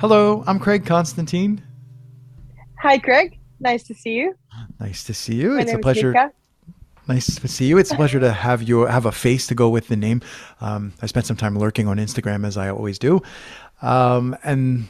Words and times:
Hello, 0.00 0.44
I'm 0.46 0.60
Craig 0.60 0.86
Constantine. 0.86 1.60
Hi, 2.78 2.98
Craig. 2.98 3.36
Nice 3.58 3.82
to 3.82 3.94
see 3.94 4.12
you. 4.12 4.36
Nice 4.78 5.02
to 5.02 5.12
see 5.12 5.34
you. 5.34 5.54
My 5.54 5.62
it's 5.62 5.72
a 5.72 5.78
pleasure. 5.78 6.12
Nika. 6.12 6.32
Nice 7.08 7.34
to 7.34 7.48
see 7.48 7.66
you. 7.66 7.78
It's 7.78 7.90
a 7.90 7.96
pleasure 7.96 8.20
to 8.20 8.32
have 8.32 8.62
you 8.62 8.82
have 8.82 9.06
a 9.06 9.10
face 9.12 9.48
to 9.48 9.56
go 9.56 9.68
with 9.68 9.88
the 9.88 9.96
name. 9.96 10.22
Um, 10.60 10.92
I 11.02 11.06
spent 11.06 11.26
some 11.26 11.36
time 11.36 11.58
lurking 11.58 11.88
on 11.88 11.96
Instagram 11.96 12.46
as 12.46 12.56
I 12.56 12.68
always 12.68 13.00
do. 13.00 13.20
Um, 13.82 14.36
and 14.44 14.86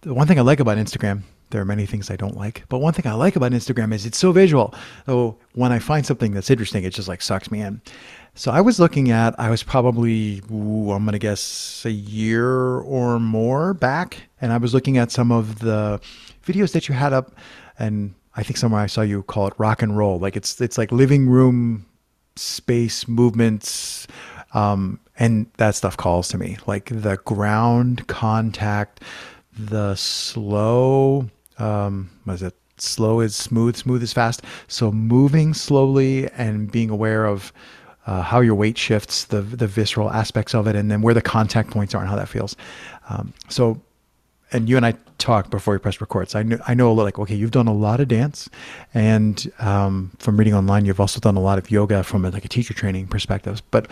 the 0.00 0.14
one 0.14 0.26
thing 0.26 0.38
I 0.38 0.42
like 0.42 0.60
about 0.60 0.78
Instagram, 0.78 1.24
there 1.50 1.60
are 1.60 1.64
many 1.64 1.86
things 1.86 2.10
I 2.10 2.16
don't 2.16 2.36
like, 2.36 2.64
but 2.68 2.78
one 2.78 2.92
thing 2.92 3.06
I 3.06 3.14
like 3.14 3.36
about 3.36 3.52
Instagram 3.52 3.92
is 3.94 4.04
it's 4.04 4.18
so 4.18 4.32
visual. 4.32 4.74
So 5.06 5.38
when 5.54 5.72
I 5.72 5.78
find 5.78 6.04
something 6.04 6.32
that's 6.32 6.50
interesting, 6.50 6.84
it 6.84 6.92
just 6.92 7.08
like 7.08 7.22
sucks 7.22 7.50
me 7.50 7.60
in. 7.60 7.80
So 8.34 8.50
I 8.50 8.60
was 8.60 8.78
looking 8.78 9.10
at, 9.10 9.38
I 9.40 9.48
was 9.48 9.62
probably, 9.62 10.42
ooh, 10.52 10.90
I'm 10.90 11.04
going 11.04 11.12
to 11.12 11.18
guess 11.18 11.84
a 11.86 11.90
year 11.90 12.80
or 12.80 13.18
more 13.18 13.72
back, 13.72 14.18
and 14.42 14.52
I 14.52 14.58
was 14.58 14.74
looking 14.74 14.98
at 14.98 15.10
some 15.10 15.32
of 15.32 15.60
the 15.60 16.00
videos 16.44 16.72
that 16.72 16.88
you 16.88 16.94
had 16.94 17.14
up, 17.14 17.34
and 17.78 18.14
I 18.34 18.42
think 18.42 18.58
somewhere 18.58 18.82
I 18.82 18.88
saw 18.88 19.00
you 19.00 19.22
call 19.22 19.46
it 19.46 19.54
rock 19.56 19.80
and 19.80 19.96
roll. 19.96 20.18
Like 20.18 20.36
it's 20.36 20.60
it's 20.60 20.76
like 20.76 20.92
living 20.92 21.28
room 21.28 21.86
space 22.36 23.08
movements, 23.08 24.06
um, 24.52 25.00
and 25.18 25.46
that 25.56 25.74
stuff 25.74 25.96
calls 25.96 26.28
to 26.28 26.38
me. 26.38 26.58
Like 26.66 26.90
the 26.92 27.16
ground 27.24 28.06
contact, 28.08 29.02
the 29.58 29.94
slow, 29.94 31.30
um, 31.58 32.10
it? 32.26 32.54
Slow 32.78 33.20
is 33.20 33.34
smooth, 33.34 33.76
smooth 33.76 34.02
is 34.02 34.12
fast. 34.12 34.42
So 34.68 34.92
moving 34.92 35.54
slowly 35.54 36.28
and 36.32 36.70
being 36.70 36.90
aware 36.90 37.24
of 37.24 37.52
uh, 38.06 38.22
how 38.22 38.40
your 38.40 38.54
weight 38.54 38.78
shifts, 38.78 39.24
the 39.24 39.40
the 39.40 39.66
visceral 39.66 40.10
aspects 40.10 40.54
of 40.54 40.66
it, 40.66 40.76
and 40.76 40.90
then 40.90 41.02
where 41.02 41.14
the 41.14 41.22
contact 41.22 41.70
points 41.70 41.94
are 41.94 42.00
and 42.00 42.08
how 42.08 42.16
that 42.16 42.28
feels. 42.28 42.54
Um, 43.08 43.32
so 43.48 43.80
and 44.52 44.68
you 44.68 44.76
and 44.76 44.86
I 44.86 44.94
talked 45.18 45.50
before 45.50 45.74
we 45.74 45.78
pressed 45.78 46.00
record. 46.00 46.30
So 46.30 46.38
I 46.38 46.42
know 46.42 46.58
I 46.68 46.74
know 46.74 46.90
a 46.90 46.94
lot. 46.94 47.04
Like, 47.04 47.18
okay, 47.18 47.34
you've 47.34 47.50
done 47.50 47.66
a 47.66 47.74
lot 47.74 48.00
of 48.00 48.08
dance, 48.08 48.48
and 48.94 49.50
um, 49.58 50.12
from 50.18 50.36
reading 50.36 50.54
online, 50.54 50.84
you've 50.84 51.00
also 51.00 51.18
done 51.20 51.36
a 51.36 51.40
lot 51.40 51.58
of 51.58 51.70
yoga 51.70 52.02
from 52.04 52.24
a, 52.24 52.30
like 52.30 52.44
a 52.44 52.48
teacher 52.48 52.74
training 52.74 53.08
perspective. 53.08 53.62
But 53.70 53.88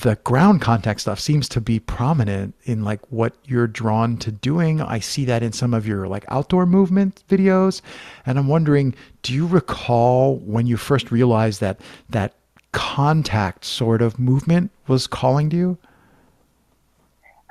the 0.00 0.14
ground 0.22 0.60
contact 0.60 1.00
stuff 1.00 1.18
seems 1.18 1.48
to 1.48 1.60
be 1.60 1.80
prominent 1.80 2.54
in 2.64 2.84
like 2.84 3.00
what 3.10 3.34
you're 3.44 3.66
drawn 3.66 4.16
to 4.18 4.30
doing. 4.30 4.80
I 4.80 5.00
see 5.00 5.24
that 5.24 5.42
in 5.42 5.52
some 5.52 5.74
of 5.74 5.86
your 5.86 6.06
like 6.06 6.24
outdoor 6.28 6.66
movement 6.66 7.24
videos, 7.28 7.82
and 8.24 8.38
I'm 8.38 8.46
wondering, 8.46 8.94
do 9.22 9.32
you 9.32 9.46
recall 9.46 10.36
when 10.38 10.66
you 10.66 10.76
first 10.76 11.10
realized 11.10 11.60
that 11.60 11.80
that 12.10 12.34
contact 12.70 13.64
sort 13.64 14.02
of 14.02 14.18
movement 14.20 14.70
was 14.86 15.06
calling 15.08 15.50
to 15.50 15.56
you? 15.56 15.78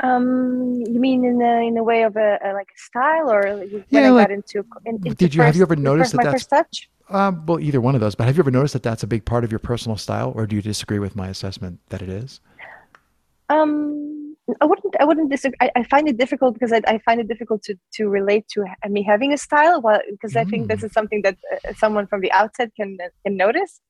Um, 0.03 0.81
you 0.87 0.99
mean 0.99 1.23
in 1.25 1.41
a, 1.41 1.67
in 1.67 1.77
a 1.77 1.83
way 1.83 2.03
of 2.03 2.15
a, 2.15 2.39
a 2.43 2.53
like 2.53 2.69
a 2.75 2.79
style, 2.79 3.31
or 3.31 3.55
like 3.55 3.71
when 3.71 3.85
Yeah, 3.89 4.07
I 4.07 4.09
like, 4.09 4.27
got 4.29 4.33
into, 4.33 4.65
in, 4.85 4.95
into 4.95 5.13
did 5.13 5.35
you- 5.35 5.43
have 5.43 5.55
you 5.55 5.61
ever 5.61 5.75
noticed 5.75 6.11
first, 6.13 6.17
that 6.17 6.23
that's- 6.23 6.41
first 6.43 6.49
touch? 6.49 6.89
Um, 7.11 7.45
well, 7.45 7.59
either 7.59 7.81
one 7.81 7.95
of 7.95 8.01
those. 8.01 8.15
But 8.15 8.25
have 8.27 8.37
you 8.37 8.41
ever 8.41 8.51
noticed 8.51 8.73
that 8.73 8.83
that's 8.83 9.03
a 9.03 9.07
big 9.07 9.25
part 9.25 9.43
of 9.43 9.51
your 9.51 9.59
personal 9.59 9.97
style, 9.97 10.31
or 10.35 10.47
do 10.47 10.55
you 10.55 10.61
disagree 10.61 10.99
with 10.99 11.15
my 11.15 11.27
assessment 11.27 11.79
that 11.89 12.01
it 12.01 12.09
is? 12.09 12.39
Um, 13.49 14.35
I 14.61 14.65
wouldn't. 14.65 14.95
I 14.99 15.03
wouldn't 15.05 15.29
disagree. 15.29 15.57
I, 15.61 15.71
I 15.75 15.83
find 15.83 16.07
it 16.07 16.17
difficult 16.17 16.53
because 16.53 16.71
I, 16.71 16.81
I 16.87 16.97
find 16.99 17.19
it 17.19 17.27
difficult 17.27 17.63
to 17.63 17.75
to 17.95 18.07
relate 18.07 18.47
to 18.53 18.65
me 18.89 19.03
having 19.03 19.33
a 19.33 19.37
style. 19.37 19.81
Well, 19.81 20.01
because 20.09 20.35
I 20.35 20.45
think 20.45 20.67
this 20.69 20.81
Mm. 20.81 20.85
is 20.85 20.93
something 20.93 21.21
that 21.23 21.37
uh, 21.53 21.73
someone 21.75 22.07
from 22.07 22.21
the 22.21 22.31
outside 22.31 22.71
can 22.75 22.97
can 23.25 23.35
notice. 23.37 23.81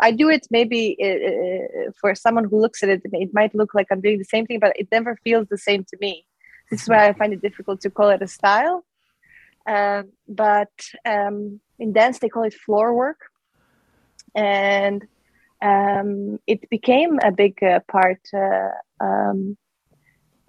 I 0.00 0.12
do 0.12 0.28
it 0.28 0.46
maybe 0.50 0.96
uh, 1.02 1.90
for 2.00 2.14
someone 2.14 2.44
who 2.44 2.60
looks 2.60 2.82
at 2.84 2.88
it. 2.88 3.02
It 3.04 3.30
might 3.32 3.54
look 3.54 3.74
like 3.74 3.88
I'm 3.90 4.00
doing 4.00 4.18
the 4.18 4.24
same 4.24 4.46
thing, 4.46 4.60
but 4.60 4.72
it 4.76 4.88
never 4.92 5.18
feels 5.24 5.48
the 5.48 5.58
same 5.58 5.84
to 5.90 5.96
me. 6.00 6.24
This 6.70 6.82
is 6.82 6.88
why 6.88 7.08
I 7.08 7.12
find 7.14 7.32
it 7.32 7.42
difficult 7.42 7.80
to 7.80 7.90
call 7.90 8.10
it 8.10 8.22
a 8.22 8.28
style. 8.28 8.84
Um, 9.68 10.12
but 10.26 10.72
um, 11.04 11.60
in 11.78 11.92
dance, 11.92 12.18
they 12.18 12.30
call 12.30 12.44
it 12.44 12.54
floor 12.54 12.94
work, 12.94 13.20
and 14.34 15.04
um, 15.62 16.38
it 16.46 16.70
became 16.70 17.18
a 17.22 17.30
big 17.30 17.62
uh, 17.62 17.80
part 17.86 18.20
uh, 18.32 18.70
um, 19.00 19.58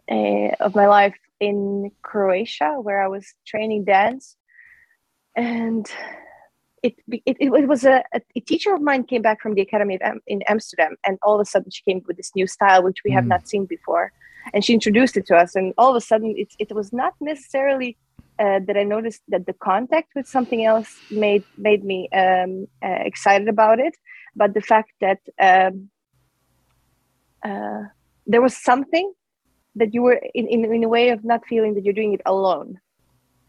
uh, 0.09 0.55
of 0.61 0.73
my 0.73 0.87
life 0.87 1.17
in 1.41 1.91
Croatia, 2.01 2.77
where 2.81 3.03
I 3.03 3.07
was 3.07 3.33
training 3.45 3.83
dance, 3.83 4.37
and 5.35 5.85
it 6.81 6.95
it, 7.25 7.37
it 7.39 7.67
was 7.67 7.83
a, 7.83 8.03
a, 8.13 8.39
teacher 8.39 8.73
of 8.73 8.81
mine 8.81 9.03
came 9.03 9.21
back 9.21 9.41
from 9.41 9.53
the 9.53 9.61
academy 9.61 9.99
Am- 10.01 10.21
in 10.27 10.41
Amsterdam, 10.47 10.95
and 11.05 11.17
all 11.23 11.35
of 11.35 11.41
a 11.41 11.45
sudden 11.45 11.71
she 11.71 11.83
came 11.83 12.01
with 12.07 12.15
this 12.15 12.31
new 12.35 12.47
style 12.47 12.83
which 12.83 13.01
we 13.03 13.11
have 13.11 13.25
Mm. 13.25 13.29
not 13.29 13.47
seen 13.49 13.65
before, 13.65 14.13
and 14.53 14.63
she 14.63 14.73
introduced 14.73 15.17
it 15.17 15.25
to 15.27 15.35
us, 15.35 15.55
and 15.55 15.73
all 15.77 15.89
of 15.89 15.95
a 15.95 16.01
sudden 16.01 16.35
it 16.37 16.53
it 16.57 16.73
was 16.73 16.93
not 16.93 17.15
necessarily. 17.19 17.97
Uh, 18.39 18.59
that 18.67 18.77
I 18.77 18.83
noticed 18.83 19.21
that 19.27 19.45
the 19.45 19.53
contact 19.53 20.09
with 20.15 20.25
something 20.25 20.63
else 20.65 20.89
made 21.11 21.43
made 21.57 21.83
me 21.83 22.07
um, 22.13 22.67
uh, 22.83 22.99
excited 23.09 23.49
about 23.49 23.79
it, 23.79 23.95
but 24.35 24.53
the 24.53 24.61
fact 24.61 24.91
that 25.01 25.19
um, 25.41 25.89
uh, 27.45 27.83
there 28.25 28.41
was 28.41 28.55
something 28.57 29.11
that 29.75 29.93
you 29.93 30.01
were 30.01 30.19
in, 30.33 30.47
in, 30.47 30.65
in 30.73 30.83
a 30.83 30.89
way 30.89 31.09
of 31.09 31.23
not 31.23 31.41
feeling 31.47 31.73
that 31.75 31.83
you're 31.85 31.93
doing 31.93 32.13
it 32.13 32.21
alone. 32.25 32.79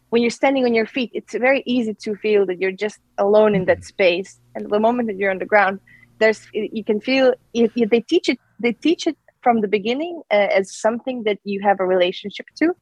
When 0.09 0.21
you're 0.21 0.31
standing 0.31 0.65
on 0.65 0.73
your 0.73 0.85
feet 0.85 1.11
it's 1.13 1.33
very 1.33 1.63
easy 1.65 1.95
to 2.03 2.15
feel 2.15 2.45
that 2.47 2.59
you're 2.59 2.71
just 2.71 2.99
alone 3.17 3.55
in 3.55 3.65
that 3.65 3.83
space. 3.83 4.39
And 4.55 4.69
the 4.69 4.79
moment 4.79 5.07
that 5.07 5.17
you're 5.17 5.31
on 5.31 5.39
the 5.39 5.45
ground 5.45 5.79
there's 6.19 6.47
you 6.53 6.83
can 6.83 7.01
feel 7.01 7.33
it, 7.53 7.71
it- 7.75 7.89
they 7.89 8.01
teach 8.01 8.29
it 8.29 8.39
they 8.59 8.73
teach 8.73 9.07
it 9.07 9.17
from 9.43 9.61
the 9.61 9.67
beginning 9.67 10.21
uh, 10.31 10.49
as 10.59 10.75
something 10.75 11.23
that 11.23 11.39
you 11.43 11.61
have 11.63 11.79
a 11.79 11.85
relationship 11.85 12.45
to 12.59 12.73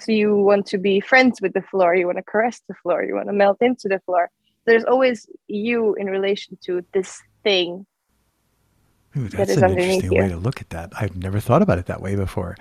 so 0.00 0.12
you 0.12 0.36
want 0.36 0.66
to 0.66 0.78
be 0.78 1.00
friends 1.00 1.40
with 1.40 1.52
the 1.52 1.62
floor 1.62 1.94
you 1.94 2.06
want 2.06 2.18
to 2.18 2.24
caress 2.24 2.62
the 2.68 2.74
floor 2.74 3.04
you 3.04 3.14
want 3.14 3.26
to 3.26 3.32
melt 3.32 3.58
into 3.60 3.88
the 3.88 4.00
floor 4.00 4.30
there's 4.66 4.84
always 4.84 5.26
you 5.48 5.94
in 5.94 6.06
relation 6.06 6.56
to 6.62 6.84
this 6.92 7.20
thing 7.42 7.86
Ooh, 9.16 9.28
that 9.28 9.38
that's 9.38 9.50
is 9.50 9.56
an 9.58 9.70
interesting 9.70 10.12
you. 10.12 10.22
way 10.22 10.28
to 10.28 10.36
look 10.36 10.60
at 10.60 10.70
that. 10.70 10.92
I've 10.98 11.16
never 11.16 11.40
thought 11.40 11.62
about 11.62 11.78
it 11.78 11.86
that 11.86 12.00
way 12.00 12.14
before. 12.14 12.56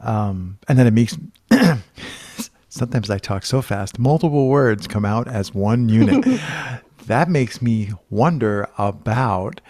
Um, 0.00 0.58
and 0.66 0.76
then 0.76 0.86
it 0.86 0.92
makes 0.92 1.16
sometimes 2.68 3.08
I 3.08 3.18
talk 3.18 3.44
so 3.44 3.62
fast, 3.62 3.98
multiple 3.98 4.48
words 4.48 4.88
come 4.88 5.04
out 5.04 5.28
as 5.28 5.54
one 5.54 5.88
unit. 5.88 6.40
that 7.06 7.28
makes 7.28 7.62
me 7.62 7.92
wonder 8.10 8.68
about 8.78 9.60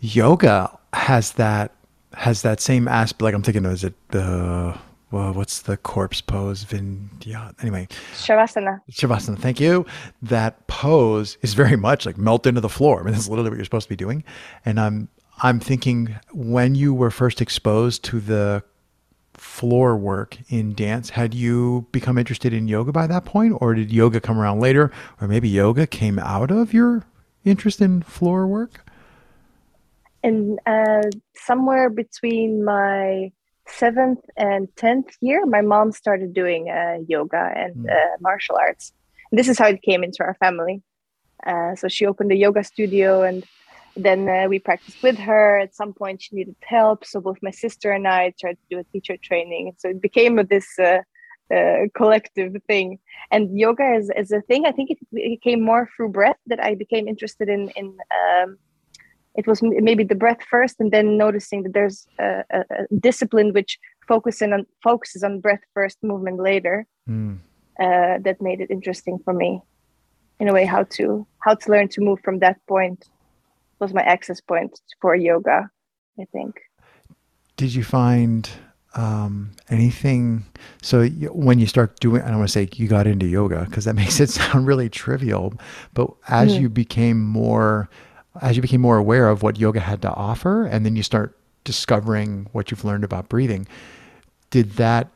yoga. 0.00 0.76
Has 0.92 1.32
that 1.34 1.72
has 2.14 2.42
that 2.42 2.60
same 2.60 2.88
aspect? 2.88 3.22
Like 3.22 3.34
I'm 3.34 3.42
thinking, 3.42 3.64
is 3.64 3.84
it 3.84 3.94
the 4.08 4.76
well, 5.10 5.32
what's 5.32 5.62
the 5.62 5.76
corpse 5.76 6.20
pose? 6.20 6.64
Vinyasa. 6.64 7.54
Anyway, 7.62 7.88
shavasana 8.14 8.80
Shavasana, 8.90 9.38
thank 9.38 9.60
you. 9.60 9.86
That 10.22 10.66
pose 10.66 11.36
is 11.42 11.54
very 11.54 11.76
much 11.76 12.06
like 12.06 12.16
melt 12.16 12.46
into 12.46 12.60
the 12.60 12.68
floor. 12.68 13.00
I 13.00 13.04
mean, 13.04 13.14
that's 13.14 13.28
literally 13.28 13.50
what 13.50 13.56
you're 13.56 13.64
supposed 13.64 13.86
to 13.86 13.90
be 13.90 13.96
doing. 13.96 14.24
And 14.64 14.78
I'm 14.78 15.08
I'm 15.42 15.58
thinking 15.60 16.16
when 16.32 16.74
you 16.74 16.94
were 16.94 17.10
first 17.10 17.40
exposed 17.40 18.04
to 18.04 18.20
the 18.20 18.62
floor 19.34 19.96
work 19.96 20.36
in 20.48 20.74
dance, 20.74 21.10
had 21.10 21.32
you 21.32 21.86
become 21.92 22.18
interested 22.18 22.52
in 22.52 22.68
yoga 22.68 22.92
by 22.92 23.06
that 23.06 23.24
point, 23.24 23.56
or 23.60 23.74
did 23.74 23.90
yoga 23.90 24.20
come 24.20 24.38
around 24.38 24.60
later, 24.60 24.92
or 25.20 25.28
maybe 25.28 25.48
yoga 25.48 25.86
came 25.86 26.18
out 26.18 26.50
of 26.50 26.74
your 26.74 27.04
interest 27.44 27.80
in 27.80 28.02
floor 28.02 28.46
work? 28.46 28.84
and 30.22 30.58
uh, 30.66 31.02
somewhere 31.34 31.90
between 31.90 32.64
my 32.64 33.30
seventh 33.76 34.20
and 34.36 34.68
tenth 34.76 35.08
year, 35.20 35.44
my 35.46 35.60
mom 35.60 35.92
started 35.92 36.34
doing 36.34 36.70
uh, 36.70 36.98
yoga 37.08 37.52
and 37.56 37.74
Mm. 37.76 37.90
uh, 37.90 38.16
martial 38.20 38.56
arts. 38.56 38.92
This 39.32 39.48
is 39.48 39.58
how 39.58 39.68
it 39.68 39.82
came 39.82 40.02
into 40.04 40.22
our 40.22 40.34
family. 40.34 40.82
Uh, 41.46 41.74
so 41.74 41.88
she 41.88 42.06
opened 42.06 42.32
a 42.32 42.36
yoga 42.36 42.62
studio, 42.64 43.22
and 43.22 43.44
then 43.96 44.28
uh, 44.28 44.46
we 44.48 44.58
practiced 44.58 44.98
with 45.02 45.18
her. 45.18 45.58
At 45.58 45.74
some 45.74 45.92
point, 45.94 46.22
she 46.22 46.36
needed 46.36 46.56
help, 46.62 47.04
so 47.04 47.20
both 47.20 47.38
my 47.42 47.50
sister 47.50 47.90
and 47.92 48.06
I 48.06 48.32
tried 48.40 48.58
to 48.60 48.66
do 48.70 48.78
a 48.80 48.84
teacher 48.92 49.16
training. 49.22 49.72
So 49.78 49.88
it 49.90 50.00
became 50.02 50.36
this 50.48 50.78
uh, 50.78 51.00
uh, 51.54 51.86
collective 51.94 52.54
thing. 52.66 52.98
And 53.30 53.58
yoga 53.58 53.94
is, 53.94 54.10
is 54.16 54.32
a 54.32 54.42
thing. 54.42 54.66
I 54.66 54.72
think 54.72 54.90
it, 54.90 54.98
it 55.12 55.42
came 55.42 55.62
more 55.62 55.88
through 55.96 56.10
breath 56.10 56.40
that 56.46 56.62
I 56.62 56.74
became 56.74 57.08
interested 57.08 57.48
in 57.48 57.70
in 57.70 57.86
um, 58.20 58.58
it 59.34 59.46
was 59.46 59.62
m- 59.62 59.72
maybe 59.84 60.04
the 60.04 60.14
breath 60.14 60.42
first 60.50 60.76
and 60.80 60.90
then 60.92 61.16
noticing 61.16 61.62
that 61.62 61.72
there's 61.72 62.06
a, 62.18 62.42
a, 62.50 62.60
a 62.60 62.86
discipline 63.00 63.52
which 63.52 63.78
focusing 64.08 64.52
on 64.52 64.66
focuses 64.82 65.22
on 65.22 65.40
breath 65.40 65.60
first 65.74 65.98
movement 66.02 66.38
later 66.40 66.86
Mm. 67.08 67.38
uh, 67.80 68.18
that 68.24 68.36
made 68.40 68.60
it 68.60 68.70
interesting 68.70 69.18
for 69.24 69.32
me 69.32 69.60
in 70.38 70.48
a 70.48 70.52
way 70.52 70.64
how 70.64 70.82
to 70.96 71.26
how 71.44 71.54
to 71.54 71.70
learn 71.70 71.88
to 71.88 72.00
move 72.00 72.18
from 72.24 72.38
that 72.40 72.56
point 72.68 73.08
was 73.80 73.92
my 73.94 74.02
access 74.02 74.40
point 74.40 74.72
for 75.00 75.14
yoga 75.14 75.68
i 76.20 76.24
think 76.32 76.54
Did 77.56 77.74
you 77.74 77.84
find 77.84 78.48
um, 78.96 79.50
anything? 79.68 80.44
So 80.82 81.00
y- 81.00 81.28
when 81.30 81.58
you 81.58 81.66
start 81.66 82.00
doing, 82.00 82.22
I 82.22 82.28
don't 82.28 82.38
want 82.38 82.48
to 82.48 82.52
say 82.52 82.68
you 82.74 82.88
got 82.88 83.06
into 83.06 83.26
yoga 83.26 83.64
because 83.66 83.84
that 83.84 83.94
makes 84.02 84.18
it 84.20 84.30
sound 84.30 84.66
really 84.66 84.88
trivial. 84.88 85.52
But 85.94 86.08
as 86.28 86.54
Mhm. 86.54 86.60
you 86.62 86.68
became 86.68 87.20
more, 87.22 87.88
as 88.40 88.56
you 88.56 88.62
became 88.62 88.80
more 88.80 88.96
aware 88.96 89.28
of 89.28 89.42
what 89.42 89.58
yoga 89.58 89.80
had 89.80 90.02
to 90.02 90.12
offer, 90.12 90.64
and 90.64 90.84
then 90.86 90.96
you 90.96 91.02
start 91.02 91.36
discovering 91.64 92.48
what 92.52 92.70
you've 92.70 92.84
learned 92.84 93.04
about 93.04 93.28
breathing, 93.28 93.66
did 94.50 94.72
that 94.72 95.08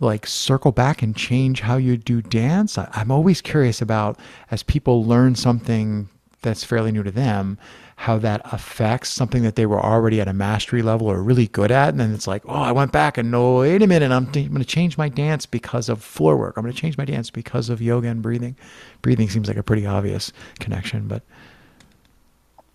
like 0.00 0.26
circle 0.26 0.70
back 0.70 1.02
and 1.02 1.16
change 1.16 1.60
how 1.60 1.76
you 1.76 1.96
do 1.96 2.22
dance? 2.22 2.78
I, 2.78 2.88
I'm 2.92 3.10
always 3.10 3.40
curious 3.40 3.80
about 3.80 4.18
as 4.50 4.62
people 4.62 5.04
learn 5.04 5.34
something 5.34 6.08
that's 6.42 6.62
fairly 6.62 6.92
new 6.92 7.02
to 7.02 7.10
them, 7.10 7.58
how 7.96 8.16
that 8.18 8.40
affects 8.52 9.08
something 9.08 9.42
that 9.42 9.56
they 9.56 9.66
were 9.66 9.84
already 9.84 10.20
at 10.20 10.28
a 10.28 10.32
mastery 10.32 10.82
level 10.82 11.08
or 11.08 11.20
really 11.20 11.48
good 11.48 11.72
at. 11.72 11.88
And 11.88 11.98
then 11.98 12.14
it's 12.14 12.28
like, 12.28 12.42
oh, 12.46 12.62
I 12.62 12.70
went 12.70 12.92
back 12.92 13.18
and 13.18 13.30
no, 13.32 13.56
wait 13.56 13.82
a 13.82 13.88
minute, 13.88 14.12
I'm, 14.12 14.26
I'm 14.26 14.32
going 14.32 14.58
to 14.58 14.64
change 14.64 14.96
my 14.96 15.08
dance 15.08 15.46
because 15.46 15.88
of 15.88 16.00
floor 16.00 16.36
work. 16.36 16.56
I'm 16.56 16.62
going 16.62 16.72
to 16.72 16.80
change 16.80 16.96
my 16.96 17.04
dance 17.04 17.28
because 17.28 17.68
of 17.70 17.82
yoga 17.82 18.06
and 18.08 18.22
breathing. 18.22 18.56
Breathing 19.02 19.28
seems 19.28 19.48
like 19.48 19.56
a 19.56 19.64
pretty 19.64 19.86
obvious 19.86 20.32
connection, 20.60 21.08
but. 21.08 21.22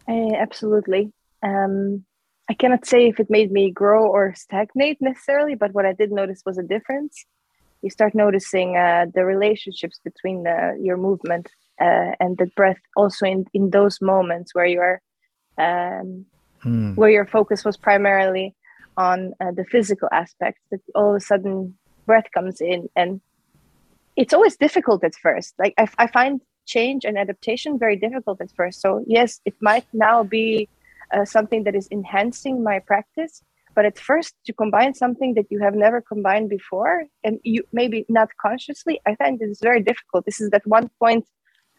Uh, 0.07 0.35
absolutely. 0.35 1.11
Um, 1.41 2.05
I 2.49 2.53
cannot 2.53 2.85
say 2.85 3.07
if 3.07 3.19
it 3.19 3.29
made 3.29 3.51
me 3.51 3.71
grow 3.71 4.07
or 4.07 4.33
stagnate 4.35 5.01
necessarily, 5.01 5.55
but 5.55 5.73
what 5.73 5.85
I 5.85 5.93
did 5.93 6.11
notice 6.11 6.41
was 6.45 6.57
a 6.57 6.63
difference. 6.63 7.25
You 7.81 7.89
start 7.89 8.13
noticing 8.15 8.77
uh, 8.77 9.05
the 9.13 9.25
relationships 9.25 9.99
between 10.03 10.45
uh, 10.47 10.71
your 10.79 10.97
movement 10.97 11.49
uh, 11.79 12.11
and 12.19 12.37
the 12.37 12.47
breath, 12.55 12.79
also 12.95 13.25
in, 13.25 13.45
in 13.53 13.69
those 13.69 14.01
moments 14.01 14.53
where 14.53 14.65
you 14.65 14.79
are, 14.79 15.01
um, 15.57 16.25
mm. 16.63 16.95
where 16.95 17.09
your 17.09 17.25
focus 17.25 17.65
was 17.65 17.77
primarily 17.77 18.55
on 18.95 19.33
uh, 19.41 19.51
the 19.51 19.65
physical 19.65 20.09
aspect. 20.11 20.59
That 20.71 20.81
all 20.95 21.11
of 21.11 21.15
a 21.15 21.19
sudden 21.19 21.77
breath 22.05 22.27
comes 22.33 22.61
in, 22.61 22.89
and 22.95 23.21
it's 24.15 24.33
always 24.33 24.57
difficult 24.57 25.03
at 25.03 25.15
first. 25.15 25.53
Like 25.57 25.73
I, 25.77 25.87
I 25.97 26.07
find 26.07 26.41
change 26.65 27.05
and 27.05 27.17
adaptation 27.17 27.77
very 27.77 27.95
difficult 27.95 28.41
at 28.41 28.51
first. 28.51 28.81
So 28.81 29.03
yes, 29.07 29.39
it 29.45 29.55
might 29.61 29.85
now 29.93 30.23
be 30.23 30.69
uh, 31.13 31.25
something 31.25 31.63
that 31.63 31.75
is 31.75 31.87
enhancing 31.91 32.63
my 32.63 32.79
practice 32.79 33.43
but 33.75 33.85
at 33.85 33.97
first 33.97 34.35
to 34.45 34.53
combine 34.53 34.93
something 34.93 35.33
that 35.33 35.47
you 35.49 35.59
have 35.59 35.73
never 35.73 36.01
combined 36.01 36.49
before 36.49 37.05
and 37.23 37.39
you 37.43 37.63
maybe 37.71 38.05
not 38.09 38.29
consciously 38.41 38.99
i 39.05 39.15
find 39.15 39.39
this 39.39 39.59
very 39.61 39.81
difficult 39.81 40.25
this 40.25 40.41
is 40.41 40.49
that 40.49 40.65
one 40.65 40.89
point 40.99 41.25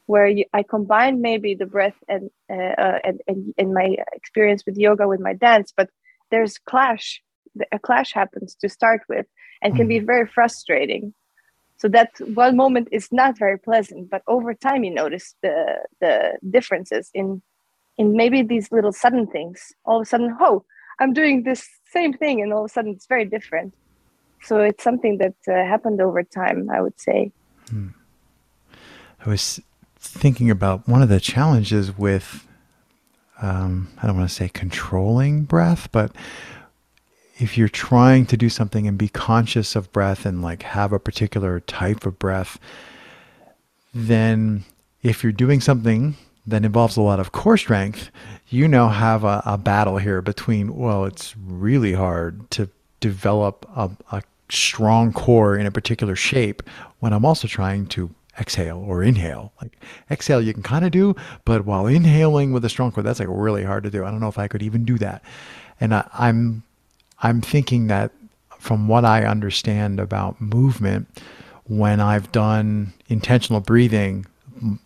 where 0.07 0.27
you, 0.27 0.45
i 0.53 0.63
combine 0.63 1.21
maybe 1.21 1.55
the 1.55 1.67
breath 1.67 1.97
and, 2.09 2.31
uh, 2.51 2.75
uh, 2.85 2.99
and, 3.05 3.21
and 3.27 3.55
and 3.59 3.75
my 3.75 3.97
experience 4.13 4.65
with 4.67 4.77
yoga 4.77 5.09
with 5.09 5.21
my 5.21 5.33
dance 5.33 5.73
but 5.77 5.89
there's 6.31 6.59
clash 6.59 7.23
a 7.73 7.79
clash 7.79 8.13
happens 8.13 8.55
to 8.55 8.69
start 8.69 9.03
with 9.09 9.27
and 9.63 9.77
can 9.77 9.87
be 9.89 10.01
mm. 10.01 10.07
very 10.07 10.27
frustrating 10.27 11.15
so 11.85 11.89
that 11.89 12.13
one 12.33 12.57
moment 12.57 12.89
is 12.93 13.13
not 13.13 13.37
very 13.39 13.59
pleasant 13.59 14.09
but 14.09 14.23
over 14.27 14.55
time 14.55 14.85
you 14.85 14.91
notice 14.91 15.35
the 15.43 15.57
the 16.01 16.39
differences 16.49 17.11
in 17.13 17.43
in 17.99 18.17
maybe 18.17 18.43
these 18.43 18.73
little 18.73 18.91
sudden 18.91 19.27
things. 19.27 19.73
All 19.85 19.99
of 20.01 20.03
a 20.03 20.07
sudden 20.07 20.35
oh 20.41 20.65
i'm 20.99 21.13
doing 21.13 21.43
this 21.43 21.69
same 21.93 22.15
thing 22.15 22.41
and 22.41 22.55
all 22.55 22.65
of 22.65 22.71
a 22.71 22.73
sudden 22.73 22.93
it's 22.93 23.07
very 23.07 23.27
different. 23.27 23.75
So 24.41 24.61
it's 24.61 24.83
something 24.83 25.19
that 25.19 25.37
uh, 25.47 25.53
happened 25.73 26.01
over 26.01 26.23
time 26.23 26.71
i 26.71 26.81
would 26.81 26.99
say. 26.99 27.33
Hmm. 27.69 27.89
i 29.25 29.29
was 29.29 29.61
thinking 29.99 30.51
about 30.51 30.89
one 30.89 31.03
of 31.03 31.11
the 31.11 31.21
challenges 31.21 31.87
with 31.99 32.47
um, 33.43 33.89
i 33.99 34.07
don't 34.07 34.17
want 34.17 34.29
to 34.31 34.35
say 34.35 34.49
controlling 34.49 35.45
breath 35.45 35.91
but 35.93 36.11
if 37.39 37.59
you're 37.59 37.69
trying 37.69 38.27
to 38.27 38.37
do 38.37 38.49
something 38.49 38.87
and 38.87 38.97
be 38.97 39.09
conscious 39.09 39.75
of 39.75 39.93
breath 39.93 40.25
and 40.25 40.43
like 40.43 40.63
have 40.63 40.93
a 40.93 41.01
particular 41.01 41.61
type 41.61 42.07
of 42.07 42.19
breath 42.19 42.59
then 43.95 44.65
if 45.03 45.23
you're 45.23 45.33
doing 45.33 45.61
something 45.61 46.17
that 46.47 46.65
involves 46.65 46.97
a 46.97 47.03
lot 47.03 47.21
of 47.21 47.33
core 47.33 47.57
strength, 47.57 48.11
you 48.49 48.67
now 48.67 48.89
have 48.89 49.25
a, 49.25 49.43
a 49.47 49.57
battle 49.57 49.99
here 49.99 50.21
between, 50.21 50.77
well, 50.77 51.05
it's 51.05 51.35
really 51.37 51.93
hard 51.93 52.51
to 52.51 52.69
develop 53.01 53.67
a, 53.77 53.91
a 54.13 54.23
strong 54.51 55.13
core 55.13 55.57
in 55.57 55.67
a 55.67 55.71
particular 55.71 56.17
shape 56.17 56.63
when 57.01 57.13
I'm 57.13 57.25
also 57.25 57.49
trying 57.49 57.87
to 57.89 58.11
exhale 58.39 58.79
or 58.79 59.03
inhale. 59.03 59.53
Like 59.63 59.79
exhale, 60.11 60.43
you 60.43 60.53
can 60.53 60.63
kind 60.63 60.85
of 60.85 60.91
do, 60.91 61.15
but 61.45 61.65
while 61.65 61.87
inhaling 61.87 62.53
with 62.53 62.65
a 62.65 62.69
strong 62.69 62.93
core, 62.93 63.05
that's 63.05 63.21
like 63.21 63.29
really 63.31 63.65
hard 63.65 63.85
to 63.85 63.91
do. 63.91 64.05
I 64.05 64.11
don't 64.11 64.21
know 64.21 64.29
if 64.29 64.39
I 64.39 64.49
could 64.49 64.63
even 64.63 64.85
do 64.85 64.99
that. 64.99 65.23
And 65.81 65.95
I, 65.95 66.09
I'm, 66.13 66.63
I'm 67.23 67.41
thinking 67.41 67.87
that 67.89 68.13
from 68.59 68.89
what 68.89 69.05
I 69.05 69.25
understand 69.25 70.01
about 70.01 70.41
movement, 70.41 71.09
when 71.65 72.01
I've 72.01 72.31
done 72.33 72.93
intentional 73.09 73.61
breathing 73.61 74.27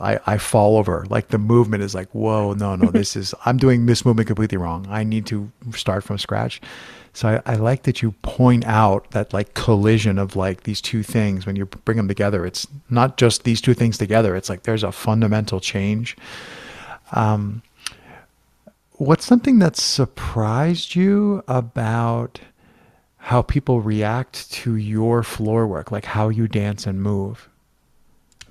I, 0.00 0.18
I 0.26 0.38
fall 0.38 0.76
over. 0.76 1.06
Like 1.08 1.28
the 1.28 1.38
movement 1.38 1.82
is 1.82 1.94
like, 1.94 2.08
whoa, 2.10 2.54
no, 2.54 2.76
no, 2.76 2.90
this 2.90 3.16
is, 3.16 3.34
I'm 3.44 3.56
doing 3.56 3.86
this 3.86 4.04
movement 4.04 4.26
completely 4.26 4.58
wrong. 4.58 4.86
I 4.88 5.04
need 5.04 5.26
to 5.26 5.50
start 5.74 6.04
from 6.04 6.18
scratch. 6.18 6.60
So 7.12 7.40
I, 7.46 7.52
I 7.52 7.56
like 7.56 7.82
that 7.84 8.02
you 8.02 8.12
point 8.22 8.64
out 8.66 9.10
that 9.10 9.32
like 9.32 9.54
collision 9.54 10.18
of 10.18 10.36
like 10.36 10.62
these 10.62 10.80
two 10.80 11.02
things 11.02 11.46
when 11.46 11.56
you 11.56 11.66
bring 11.66 11.96
them 11.96 12.08
together. 12.08 12.46
It's 12.46 12.66
not 12.90 13.16
just 13.16 13.44
these 13.44 13.60
two 13.60 13.74
things 13.74 13.98
together. 13.98 14.36
It's 14.36 14.48
like 14.48 14.62
there's 14.62 14.84
a 14.84 14.92
fundamental 14.92 15.60
change. 15.60 16.16
Um, 17.12 17.62
what's 18.98 19.24
something 19.24 19.60
that 19.60 19.76
surprised 19.76 20.94
you 20.94 21.42
about 21.48 22.40
how 23.16 23.42
people 23.42 23.80
react 23.80 24.50
to 24.52 24.76
your 24.76 25.22
floor 25.22 25.66
work, 25.66 25.90
like 25.90 26.04
how 26.04 26.28
you 26.28 26.46
dance 26.48 26.86
and 26.86 27.02
move? 27.02 27.48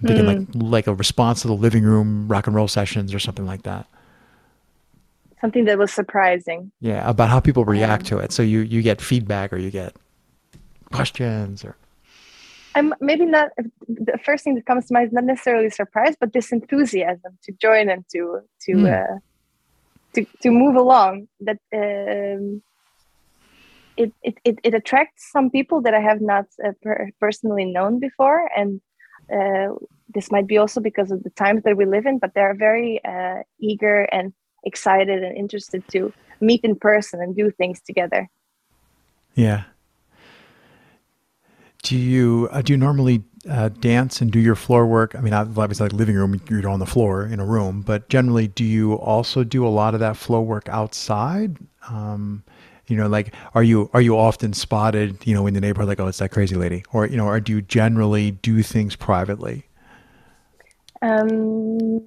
I'm 0.02 0.08
thinking 0.08 0.26
mm. 0.26 0.56
like 0.56 0.64
like 0.72 0.88
a 0.88 0.94
response 0.94 1.42
to 1.42 1.48
the 1.48 1.56
living 1.56 1.84
room 1.84 2.28
rock 2.28 2.48
and 2.48 2.56
roll 2.56 2.68
sessions 2.68 3.14
or 3.14 3.20
something 3.20 3.46
like 3.46 3.64
that. 3.64 3.88
Something 5.42 5.66
that 5.66 5.78
was 5.78 5.92
surprising. 5.92 6.72
Yeah, 6.80 7.08
about 7.08 7.30
how 7.30 7.40
people 7.40 7.66
react 7.66 8.06
to 8.08 8.18
it. 8.20 8.32
So 8.32 8.44
you 8.44 8.62
you 8.62 8.82
get 8.82 9.02
feedback 9.02 9.52
or 9.52 9.58
you 9.58 9.72
get 9.72 9.96
questions 10.92 11.64
or. 11.64 11.76
I'm 12.76 12.94
maybe 13.02 13.26
not 13.26 13.50
the 13.88 14.20
first 14.24 14.44
thing 14.44 14.54
that 14.54 14.68
comes 14.68 14.86
to 14.86 14.94
mind 14.94 15.08
is 15.08 15.14
not 15.14 15.24
necessarily 15.24 15.72
surprise, 15.72 16.16
but 16.20 16.32
this 16.34 16.52
enthusiasm 16.52 17.36
to 17.44 17.52
join 17.54 17.90
and 17.90 18.06
to 18.12 18.42
to 18.62 18.72
mm. 18.74 19.16
uh, 19.16 19.18
to 20.18 20.26
to 20.42 20.52
move 20.52 20.76
along. 20.76 21.28
That 21.42 21.60
um, 21.74 22.62
it, 23.96 24.14
it, 24.22 24.36
it, 24.44 24.60
it 24.64 24.74
attracts 24.74 25.32
some 25.32 25.50
people 25.50 25.82
that 25.82 25.94
I 25.94 26.00
have 26.00 26.22
not 26.22 26.46
uh, 26.64 26.72
per- 26.82 27.10
personally 27.20 27.66
known 27.66 28.00
before, 28.00 28.50
and 28.56 28.82
uh, 29.34 29.74
this 30.14 30.32
might 30.32 30.48
be 30.48 30.58
also 30.58 30.80
because 30.80 31.12
of 31.12 31.24
the 31.24 31.30
times 31.32 31.64
that 31.64 31.78
we 31.78 31.86
live 31.86 32.06
in, 32.06 32.20
but 32.20 32.34
they're 32.34 32.56
very 32.56 33.04
uh, 33.04 33.42
eager 33.60 34.04
and 34.12 34.34
excited 34.64 35.24
and 35.24 35.36
interested 35.38 35.84
to 35.90 36.14
meet 36.42 36.62
in 36.64 36.76
person 36.76 37.22
and 37.22 37.36
do 37.36 37.52
things 37.52 37.82
together. 37.82 38.30
Yeah. 39.36 39.64
Do 41.84 41.96
you 41.98 42.50
uh, 42.52 42.62
do 42.62 42.74
you 42.74 42.78
normally 42.78 43.24
uh, 43.50 43.70
dance 43.70 44.22
and 44.22 44.32
do 44.32 44.40
your 44.40 44.56
floor 44.56 44.86
work? 44.86 45.16
I 45.16 45.22
mean, 45.22 45.34
obviously, 45.34 45.86
like 45.86 45.94
living 45.94 46.16
room, 46.16 46.42
you're 46.50 46.68
on 46.68 46.80
the 46.80 46.86
floor 46.86 47.26
in 47.26 47.40
a 47.40 47.46
room, 47.46 47.82
but 47.82 48.10
generally, 48.10 48.48
do 48.48 48.64
you 48.64 48.94
also 48.94 49.44
do 49.44 49.66
a 49.66 49.70
lot 49.70 49.94
of 49.94 50.00
that 50.00 50.18
floor 50.18 50.44
work 50.44 50.68
outside? 50.70 51.58
Um, 51.90 52.44
you 52.88 52.96
know 52.96 53.08
like 53.08 53.34
are 53.54 53.64
you 53.64 53.90
are 53.94 54.02
you 54.02 54.18
often 54.18 54.54
spotted 54.54 55.26
you 55.26 55.34
know 55.34 55.46
in 55.46 55.54
the 55.54 55.62
neighborhood 55.62 55.88
like 55.88 56.00
oh 56.00 56.08
it's 56.08 56.18
that 56.18 56.32
crazy 56.32 56.56
lady 56.56 56.84
or 56.94 57.06
you 57.06 57.18
know 57.18 57.28
or 57.28 57.40
do 57.40 57.54
you 57.54 57.62
generally 57.62 58.32
do 58.32 58.64
things 58.64 58.96
privately 58.96 59.66
um 61.02 62.00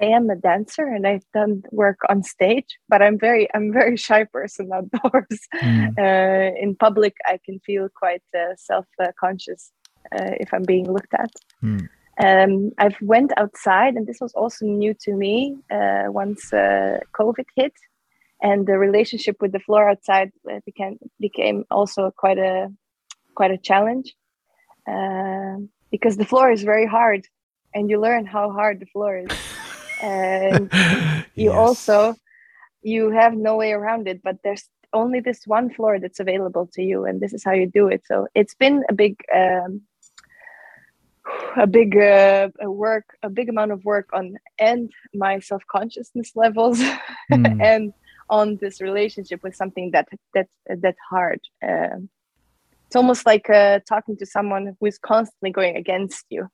i 0.00 0.04
am 0.04 0.28
a 0.30 0.36
dancer 0.36 0.86
and 0.86 1.06
i've 1.06 1.24
done 1.32 1.62
work 1.72 1.98
on 2.08 2.22
stage 2.22 2.78
but 2.88 3.02
i'm 3.02 3.18
very 3.18 3.48
i'm 3.54 3.72
very 3.72 3.96
shy 3.96 4.24
person 4.24 4.70
outdoors 4.72 5.40
mm. 5.56 5.98
uh, 5.98 6.54
in 6.60 6.76
public 6.76 7.16
i 7.26 7.38
can 7.44 7.58
feel 7.60 7.88
quite 7.94 8.22
uh, 8.36 8.54
self-conscious 8.56 9.72
uh, 10.18 10.34
if 10.40 10.52
i'm 10.52 10.64
being 10.64 10.90
looked 10.90 11.14
at 11.14 11.30
mm. 11.62 11.88
um, 12.22 12.70
I've 12.76 13.00
went 13.00 13.32
outside, 13.38 13.94
and 13.94 14.06
this 14.06 14.20
was 14.20 14.34
also 14.34 14.66
new 14.66 14.94
to 15.04 15.14
me 15.14 15.56
uh, 15.70 16.04
once 16.08 16.52
uh, 16.52 17.00
COVID 17.18 17.46
hit 17.56 17.72
and 18.42 18.66
the 18.66 18.76
relationship 18.76 19.36
with 19.40 19.52
the 19.52 19.60
floor 19.60 19.88
outside 19.88 20.32
uh, 20.50 20.58
became 20.66 20.98
became 21.20 21.64
also 21.70 22.10
quite 22.10 22.38
a 22.38 22.70
quite 23.34 23.52
a 23.52 23.56
challenge 23.56 24.14
uh, 24.86 25.56
because 25.90 26.16
the 26.16 26.24
floor 26.24 26.50
is 26.50 26.62
very 26.62 26.86
hard 26.86 27.26
and 27.74 27.88
you 27.88 27.98
learn 28.00 28.26
how 28.26 28.50
hard 28.50 28.80
the 28.80 28.86
floor 28.86 29.16
is 29.16 29.30
and 30.02 30.70
you 31.34 31.50
yes. 31.50 31.54
also 31.54 32.14
you 32.82 33.10
have 33.10 33.34
no 33.34 33.56
way 33.56 33.72
around 33.72 34.08
it 34.08 34.20
but 34.22 34.36
there's 34.42 34.68
only 34.92 35.20
this 35.20 35.46
one 35.46 35.70
floor 35.70 35.98
that's 35.98 36.20
available 36.20 36.68
to 36.74 36.82
you 36.82 37.06
and 37.06 37.20
this 37.20 37.32
is 37.32 37.42
how 37.44 37.52
you 37.52 37.66
do 37.66 37.86
it 37.88 38.02
so 38.04 38.26
it's 38.34 38.54
been 38.54 38.84
a 38.90 38.92
big 38.92 39.14
um, 39.34 39.80
a 41.56 41.66
big 41.66 41.96
uh, 41.96 42.48
a 42.60 42.70
work 42.70 43.04
a 43.22 43.30
big 43.30 43.48
amount 43.48 43.72
of 43.72 43.84
work 43.84 44.08
on 44.12 44.34
and 44.58 44.90
my 45.14 45.38
self-consciousness 45.38 46.32
levels 46.34 46.78
mm. 47.32 47.62
and 47.62 47.92
on 48.30 48.58
this 48.60 48.80
relationship 48.80 49.42
with 49.42 49.54
something 49.54 49.90
that 49.92 50.08
that 50.34 50.48
that 50.66 50.96
hard. 51.10 51.40
Uh, 51.62 51.98
it's 52.86 52.96
almost 52.96 53.24
like 53.24 53.48
uh, 53.48 53.80
talking 53.88 54.16
to 54.18 54.26
someone 54.26 54.76
who 54.78 54.86
is 54.86 54.98
constantly 54.98 55.50
going 55.50 55.76
against 55.76 56.26
you. 56.28 56.48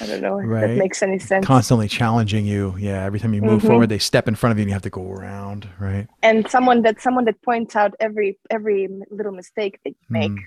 I 0.00 0.06
don't 0.06 0.22
know 0.22 0.36
right. 0.36 0.64
if 0.64 0.70
that 0.70 0.76
makes 0.78 1.02
any 1.02 1.18
sense. 1.18 1.46
Constantly 1.46 1.88
challenging 1.88 2.44
you. 2.44 2.74
Yeah. 2.78 3.04
Every 3.04 3.20
time 3.20 3.34
you 3.34 3.42
move 3.42 3.58
mm-hmm. 3.58 3.68
forward, 3.68 3.88
they 3.88 3.98
step 3.98 4.28
in 4.28 4.34
front 4.34 4.52
of 4.52 4.58
you 4.58 4.62
and 4.62 4.70
you 4.70 4.74
have 4.74 4.82
to 4.82 4.90
go 4.90 5.10
around. 5.10 5.68
Right. 5.78 6.06
And 6.22 6.48
someone 6.50 6.82
that 6.82 7.00
someone 7.00 7.24
that 7.26 7.40
points 7.42 7.76
out 7.76 7.94
every 8.00 8.38
every 8.50 8.88
little 9.10 9.32
mistake 9.32 9.78
that 9.84 9.90
you 9.90 10.06
make. 10.08 10.32
Mm. 10.32 10.44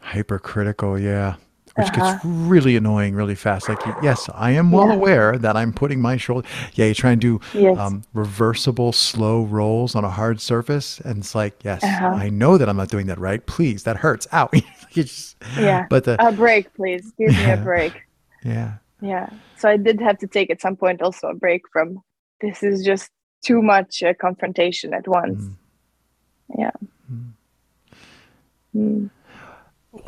Hypercritical, 0.00 0.98
yeah. 0.98 1.36
Which 1.76 1.88
uh-huh. 1.88 2.12
gets 2.12 2.24
really 2.24 2.76
annoying 2.76 3.14
really 3.14 3.34
fast. 3.34 3.68
Like, 3.68 3.80
yes, 4.00 4.30
I 4.32 4.52
am 4.52 4.70
well 4.70 4.88
yeah. 4.88 4.94
aware 4.94 5.38
that 5.38 5.56
I'm 5.56 5.72
putting 5.72 6.00
my 6.00 6.16
shoulder. 6.16 6.46
Yeah, 6.74 6.86
you 6.86 6.94
try 6.94 7.10
and 7.10 7.20
do 7.20 7.40
yes. 7.52 7.76
um, 7.76 8.04
reversible, 8.12 8.92
slow 8.92 9.42
rolls 9.42 9.96
on 9.96 10.04
a 10.04 10.10
hard 10.10 10.40
surface, 10.40 11.00
and 11.00 11.18
it's 11.18 11.34
like, 11.34 11.64
yes, 11.64 11.82
uh-huh. 11.82 12.06
I 12.06 12.28
know 12.28 12.58
that 12.58 12.68
I'm 12.68 12.76
not 12.76 12.90
doing 12.90 13.06
that 13.06 13.18
right. 13.18 13.44
Please, 13.44 13.82
that 13.84 13.96
hurts. 13.96 14.28
Ow. 14.32 14.50
just, 14.92 15.36
yeah. 15.58 15.86
But 15.90 16.04
the, 16.04 16.24
a 16.24 16.30
break, 16.30 16.72
please. 16.74 17.12
Give 17.18 17.30
me 17.30 17.50
a 17.50 17.56
break. 17.56 17.92
Yeah. 18.44 18.74
Yeah. 19.00 19.30
So 19.56 19.68
I 19.68 19.76
did 19.76 20.00
have 20.00 20.18
to 20.18 20.26
take 20.26 20.50
at 20.50 20.60
some 20.60 20.76
point 20.76 21.02
also 21.02 21.28
a 21.28 21.34
break 21.34 21.62
from 21.72 22.02
this 22.40 22.62
is 22.62 22.84
just 22.84 23.10
too 23.44 23.62
much 23.62 24.02
uh, 24.02 24.14
confrontation 24.14 24.94
at 24.94 25.06
once. 25.06 25.42
Mm. 25.42 25.54
Yeah. 26.58 26.70
Mm. 27.10 27.32
Mm. 28.74 29.10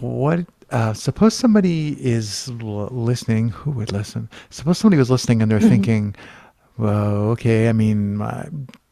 What? 0.01 0.47
Uh, 0.71 0.93
suppose 0.93 1.35
somebody 1.35 1.97
is 2.05 2.51
l- 2.61 2.89
listening. 2.91 3.51
Who 3.51 3.71
would 3.73 3.93
listen? 3.93 4.29
Suppose 4.51 4.79
somebody 4.79 4.99
was 4.99 5.11
listening 5.11 5.43
and 5.43 5.51
they're 5.51 5.61
mm-hmm. 5.61 5.69
thinking, 5.69 6.17
"Well, 6.77 7.31
okay. 7.31 7.69
I 7.69 7.73
mean, 7.73 8.21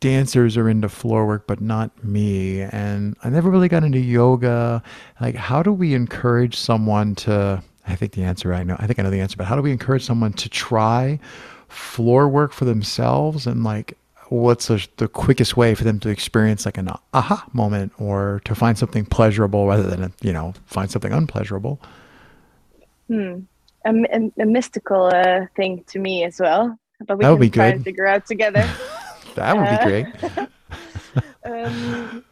dancers 0.00 0.56
are 0.56 0.68
into 0.68 0.88
floor 0.88 1.26
work, 1.26 1.46
but 1.46 1.60
not 1.60 2.04
me. 2.04 2.62
And 2.62 3.16
I 3.24 3.28
never 3.28 3.50
really 3.50 3.68
got 3.68 3.82
into 3.82 3.98
yoga. 3.98 4.82
Like, 5.20 5.34
how 5.34 5.62
do 5.62 5.72
we 5.72 5.94
encourage 5.94 6.56
someone 6.56 7.14
to?" 7.16 7.62
I 7.86 7.96
think 7.96 8.12
the 8.12 8.22
answer 8.22 8.54
I 8.54 8.64
know. 8.64 8.76
I 8.78 8.86
think 8.86 8.98
I 8.98 9.02
know 9.02 9.10
the 9.10 9.20
answer. 9.20 9.36
But 9.36 9.46
how 9.46 9.56
do 9.56 9.62
we 9.62 9.72
encourage 9.72 10.04
someone 10.04 10.32
to 10.34 10.48
try 10.48 11.18
floor 11.68 12.28
work 12.28 12.52
for 12.52 12.64
themselves 12.64 13.46
and 13.46 13.64
like 13.64 13.98
what's 14.40 14.68
the, 14.68 14.86
the 14.96 15.08
quickest 15.08 15.56
way 15.56 15.74
for 15.74 15.84
them 15.84 16.00
to 16.00 16.08
experience 16.08 16.64
like 16.66 16.78
an 16.78 16.88
aha 17.12 17.46
moment 17.52 17.92
or 17.98 18.40
to 18.44 18.54
find 18.54 18.76
something 18.78 19.04
pleasurable 19.04 19.66
rather 19.66 19.82
than 19.82 20.12
you 20.22 20.32
know 20.32 20.54
find 20.66 20.90
something 20.90 21.12
unpleasurable? 21.12 21.80
Hmm. 23.08 23.40
A, 23.86 23.90
a, 23.90 24.42
a 24.42 24.46
mystical 24.46 25.10
uh, 25.12 25.46
thing 25.56 25.84
to 25.88 25.98
me 25.98 26.24
as 26.24 26.40
well 26.40 26.78
but 27.06 27.18
we 27.18 27.24
that 27.24 27.30
would 27.30 27.36
can 27.36 27.40
be 27.40 27.50
try 27.50 27.68
good. 27.68 27.76
and 27.76 27.84
figure 27.84 28.06
out 28.06 28.26
together. 28.26 28.68
That 29.34 29.56
would 29.56 29.66
uh, 29.66 29.78
be 29.78 29.84
great. 29.84 30.48
um, 31.44 32.24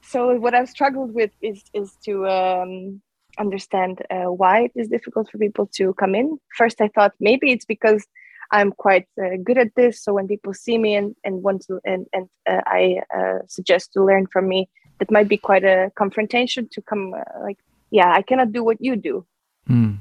so 0.00 0.36
what 0.36 0.54
i've 0.54 0.68
struggled 0.68 1.12
with 1.12 1.32
is 1.42 1.64
is 1.74 1.96
to 2.04 2.28
um, 2.28 3.02
understand 3.36 4.00
uh, 4.10 4.30
why 4.30 4.66
it 4.66 4.72
is 4.76 4.86
difficult 4.86 5.28
for 5.28 5.38
people 5.38 5.66
to 5.78 5.92
come 5.94 6.14
in. 6.14 6.38
First 6.56 6.80
i 6.80 6.86
thought 6.86 7.14
maybe 7.18 7.50
it's 7.50 7.64
because 7.64 8.06
I'm 8.50 8.72
quite 8.72 9.06
uh, 9.22 9.36
good 9.42 9.58
at 9.58 9.74
this. 9.74 10.02
So 10.02 10.14
when 10.14 10.28
people 10.28 10.54
see 10.54 10.78
me 10.78 10.94
and, 10.94 11.14
and 11.24 11.42
want 11.42 11.62
to, 11.66 11.80
and, 11.84 12.06
and 12.12 12.28
uh, 12.48 12.60
I 12.66 13.00
uh, 13.16 13.38
suggest 13.46 13.92
to 13.94 14.04
learn 14.04 14.26
from 14.26 14.48
me, 14.48 14.68
that 14.98 15.10
might 15.10 15.28
be 15.28 15.36
quite 15.36 15.64
a 15.64 15.90
confrontation 15.94 16.68
to 16.72 16.82
come 16.82 17.14
uh, 17.14 17.40
like, 17.42 17.58
yeah, 17.90 18.12
I 18.12 18.22
cannot 18.22 18.52
do 18.52 18.64
what 18.64 18.78
you 18.80 18.96
do. 18.96 19.26
Mm. 19.68 19.98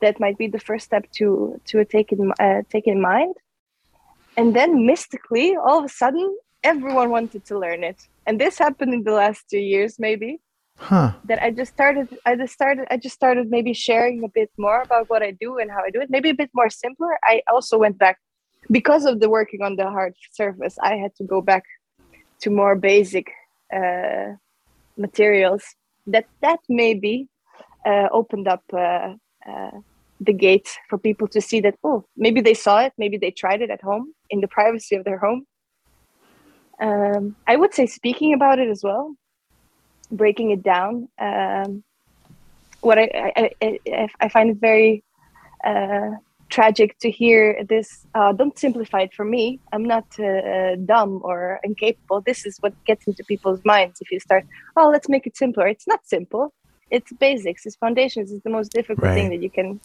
That 0.00 0.20
might 0.20 0.38
be 0.38 0.48
the 0.48 0.58
first 0.58 0.84
step 0.84 1.10
to 1.12 1.60
to 1.66 1.84
take 1.84 2.12
in 2.12 2.32
uh, 2.40 2.62
take 2.70 2.86
in 2.86 3.00
mind. 3.00 3.36
And 4.36 4.56
then 4.56 4.86
mystically, 4.86 5.56
all 5.56 5.78
of 5.78 5.84
a 5.84 5.88
sudden, 5.88 6.36
everyone 6.64 7.10
wanted 7.10 7.44
to 7.46 7.58
learn 7.58 7.84
it. 7.84 8.08
And 8.26 8.40
this 8.40 8.58
happened 8.58 8.94
in 8.94 9.04
the 9.04 9.12
last 9.12 9.48
two 9.50 9.58
years, 9.58 9.98
maybe 9.98 10.40
huh. 10.76 11.12
That 11.24 11.42
i 11.42 11.50
just 11.50 11.72
started 11.72 12.08
i 12.26 12.36
just 12.36 12.52
started 12.52 12.86
i 12.90 12.96
just 12.96 13.14
started 13.14 13.50
maybe 13.50 13.72
sharing 13.72 14.24
a 14.24 14.28
bit 14.28 14.50
more 14.58 14.82
about 14.82 15.08
what 15.10 15.22
i 15.22 15.30
do 15.30 15.58
and 15.58 15.70
how 15.70 15.82
i 15.84 15.90
do 15.90 16.00
it 16.00 16.10
maybe 16.10 16.30
a 16.30 16.34
bit 16.34 16.50
more 16.54 16.70
simpler. 16.70 17.18
I 17.24 17.42
also 17.52 17.78
went 17.78 17.98
back 17.98 18.18
because 18.70 19.04
of 19.04 19.20
the 19.20 19.28
working 19.28 19.62
on 19.62 19.76
the 19.76 19.88
hard 19.90 20.14
surface 20.32 20.76
i 20.82 20.96
had 20.96 21.14
to 21.16 21.24
go 21.24 21.40
back 21.40 21.64
to 22.40 22.50
more 22.50 22.74
basic 22.76 23.30
uh, 23.74 24.32
materials 24.96 25.64
that 26.06 26.26
that 26.40 26.60
maybe 26.68 27.28
uh, 27.86 28.08
opened 28.12 28.48
up 28.48 28.62
uh, 28.72 29.14
uh, 29.48 29.70
the 30.20 30.32
gate 30.32 30.68
for 30.88 30.98
people 30.98 31.26
to 31.28 31.40
see 31.40 31.60
that 31.60 31.74
oh 31.84 32.04
maybe 32.16 32.40
they 32.40 32.54
saw 32.54 32.80
it 32.80 32.92
maybe 32.98 33.16
they 33.16 33.30
tried 33.30 33.62
it 33.62 33.70
at 33.70 33.82
home 33.82 34.12
in 34.30 34.40
the 34.40 34.48
privacy 34.48 34.96
of 34.96 35.04
their 35.04 35.18
home. 35.18 35.46
Um, 36.80 37.36
i 37.46 37.54
would 37.56 37.74
say 37.74 37.86
speaking 37.86 38.32
about 38.34 38.58
it 38.58 38.68
as 38.68 38.82
well 38.82 39.14
breaking 40.12 40.50
it 40.50 40.62
down. 40.62 41.08
Um, 41.18 41.82
what 42.80 42.98
I, 42.98 43.32
I, 43.36 43.50
I, 43.62 44.08
I, 44.20 44.28
find 44.28 44.50
it 44.50 44.56
very 44.56 45.04
uh, 45.64 46.10
tragic 46.50 46.98
to 46.98 47.10
hear 47.10 47.64
this. 47.64 48.06
Uh, 48.14 48.32
don't 48.32 48.58
simplify 48.58 49.02
it 49.02 49.14
for 49.14 49.24
me. 49.24 49.60
I'm 49.72 49.84
not 49.84 50.06
uh, 50.18 50.76
dumb 50.76 51.20
or 51.22 51.60
incapable. 51.64 52.20
This 52.20 52.44
is 52.44 52.58
what 52.60 52.74
gets 52.84 53.06
into 53.06 53.24
people's 53.24 53.64
minds. 53.64 54.00
If 54.00 54.10
you 54.10 54.20
start, 54.20 54.44
oh, 54.76 54.90
let's 54.90 55.08
make 55.08 55.26
it 55.26 55.36
simpler. 55.36 55.66
It's 55.66 55.86
not 55.86 56.00
simple. 56.04 56.52
It's 56.90 57.12
basics. 57.12 57.64
It's 57.64 57.76
foundations. 57.76 58.32
It's 58.32 58.44
the 58.44 58.50
most 58.50 58.72
difficult 58.72 59.06
right. 59.06 59.14
thing 59.14 59.30
that 59.30 59.42
you 59.42 59.50
can. 59.50 59.80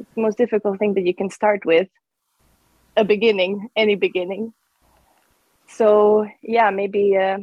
It's 0.00 0.14
the 0.14 0.20
most 0.20 0.38
difficult 0.38 0.78
thing 0.78 0.94
that 0.94 1.06
you 1.06 1.14
can 1.14 1.30
start 1.30 1.64
with. 1.64 1.88
A 2.96 3.04
beginning, 3.04 3.68
any 3.76 3.94
beginning. 3.94 4.52
So 5.68 6.26
yeah, 6.42 6.70
maybe 6.70 7.16
uh, 7.16 7.38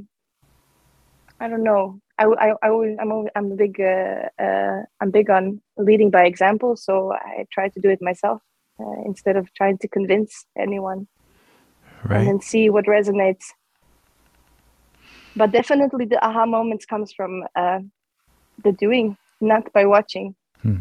I 1.39 1.48
don't 1.48 1.63
know. 1.63 2.00
I, 2.18 2.25
I, 2.25 2.54
I 2.63 2.70
I'm, 2.70 3.12
a, 3.12 3.25
I'm 3.36 3.51
a 3.51 3.56
big, 3.56 3.80
uh, 3.80 4.30
uh, 4.42 4.84
I'm 5.01 5.12
big 5.12 5.30
on 5.30 5.62
leading 5.77 6.10
by 6.10 6.25
example. 6.25 6.77
So 6.77 7.12
I 7.13 7.46
try 7.51 7.70
to 7.70 7.80
do 7.80 7.89
it 7.89 8.01
myself 8.01 8.42
uh, 8.80 9.01
instead 9.06 9.36
of 9.36 9.54
trying 9.54 9.77
to 9.80 9.88
convince 9.88 10.46
anyone 10.58 11.08
right. 12.06 12.20
and 12.20 12.27
then 12.27 12.42
see 12.42 12.70
what 12.70 12.86
resonates. 12.86 13.46
But 15.36 15.51
definitely 15.51 16.06
the 16.06 16.25
aha 16.25 16.46
moments 16.46 16.86
comes 16.86 17.12
from 17.12 17.44
uh, 17.56 17.80
the 18.63 18.72
doing, 18.72 19.18
not 19.42 19.72
by 19.74 19.86
watching. 19.86 20.36
Hmm. 20.62 20.77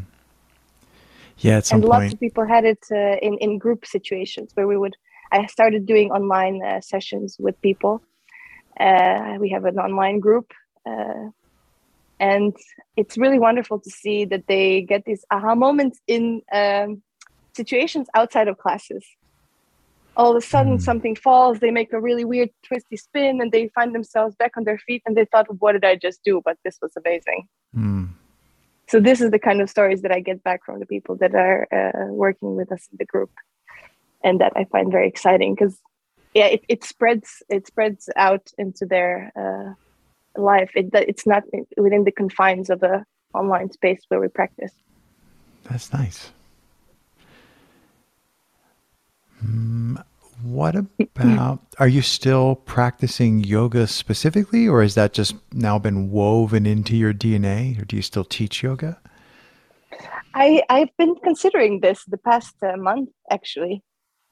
Yeah, 1.38 1.56
at 1.56 1.66
some 1.66 1.76
and 1.76 1.90
point. 1.90 2.02
lots 2.02 2.14
of 2.14 2.20
people 2.20 2.46
had 2.46 2.64
it 2.64 2.78
uh, 2.92 3.16
in 3.20 3.36
in 3.38 3.58
group 3.58 3.84
situations 3.84 4.52
where 4.54 4.68
we 4.68 4.76
would. 4.76 4.94
I 5.32 5.46
started 5.46 5.84
doing 5.84 6.12
online 6.12 6.62
uh, 6.62 6.80
sessions 6.80 7.36
with 7.40 7.60
people 7.60 8.00
uh, 8.78 9.36
we 9.38 9.50
have 9.50 9.64
an 9.64 9.78
online 9.78 10.20
group. 10.20 10.52
Uh, 10.86 11.30
and 12.20 12.56
it's 12.96 13.18
really 13.18 13.38
wonderful 13.38 13.78
to 13.80 13.90
see 13.90 14.24
that 14.26 14.46
they 14.46 14.82
get 14.82 15.04
these 15.04 15.24
aha 15.30 15.54
moments 15.54 16.00
in 16.06 16.42
um, 16.52 17.02
situations 17.54 18.08
outside 18.14 18.48
of 18.48 18.58
classes. 18.58 19.04
All 20.16 20.30
of 20.30 20.36
a 20.36 20.46
sudden, 20.46 20.78
mm. 20.78 20.82
something 20.82 21.16
falls, 21.16 21.58
they 21.58 21.72
make 21.72 21.92
a 21.92 22.00
really 22.00 22.24
weird, 22.24 22.50
twisty 22.62 22.96
spin, 22.96 23.40
and 23.40 23.50
they 23.50 23.68
find 23.74 23.92
themselves 23.94 24.36
back 24.36 24.52
on 24.56 24.62
their 24.62 24.78
feet. 24.78 25.02
And 25.06 25.16
they 25.16 25.24
thought, 25.24 25.46
What 25.58 25.72
did 25.72 25.84
I 25.84 25.96
just 25.96 26.22
do? 26.22 26.40
But 26.44 26.56
this 26.64 26.78
was 26.80 26.92
amazing. 26.96 27.48
Mm. 27.76 28.10
So, 28.86 29.00
this 29.00 29.20
is 29.20 29.32
the 29.32 29.40
kind 29.40 29.60
of 29.60 29.68
stories 29.68 30.02
that 30.02 30.12
I 30.12 30.20
get 30.20 30.44
back 30.44 30.64
from 30.64 30.78
the 30.78 30.86
people 30.86 31.16
that 31.16 31.34
are 31.34 31.66
uh, 31.72 32.12
working 32.12 32.54
with 32.54 32.70
us 32.70 32.86
in 32.92 32.98
the 32.98 33.04
group. 33.04 33.30
And 34.22 34.40
that 34.40 34.52
I 34.56 34.64
find 34.64 34.90
very 34.90 35.08
exciting 35.08 35.54
because 35.54 35.76
yeah 36.34 36.46
it, 36.46 36.64
it 36.68 36.84
spreads 36.84 37.42
it 37.48 37.66
spreads 37.66 38.08
out 38.16 38.50
into 38.58 38.86
their 38.86 39.32
uh, 39.36 39.74
life. 40.36 40.70
It, 40.74 40.90
it's 40.92 41.26
not 41.26 41.44
within 41.76 42.04
the 42.04 42.12
confines 42.12 42.70
of 42.70 42.82
a 42.82 43.04
online 43.34 43.70
space 43.70 44.02
where 44.08 44.20
we 44.20 44.28
practice. 44.28 44.72
That's 45.64 45.92
nice. 45.92 46.30
Mm, 49.44 50.02
what 50.42 50.74
about 50.74 51.60
are 51.78 51.88
you 51.88 52.02
still 52.02 52.56
practicing 52.56 53.42
yoga 53.42 53.86
specifically 53.86 54.68
or 54.68 54.82
has 54.82 54.94
that 54.94 55.12
just 55.12 55.34
now 55.52 55.78
been 55.78 56.10
woven 56.10 56.66
into 56.66 56.96
your 56.96 57.14
dna 57.14 57.80
or 57.80 57.84
do 57.84 57.96
you 57.96 58.02
still 58.02 58.24
teach 58.24 58.62
yoga? 58.62 58.98
I 60.34 60.62
i've 60.68 60.96
been 60.96 61.14
considering 61.22 61.80
this 61.80 62.04
the 62.04 62.18
past 62.18 62.54
uh, 62.62 62.76
month 62.76 63.10
actually. 63.30 63.82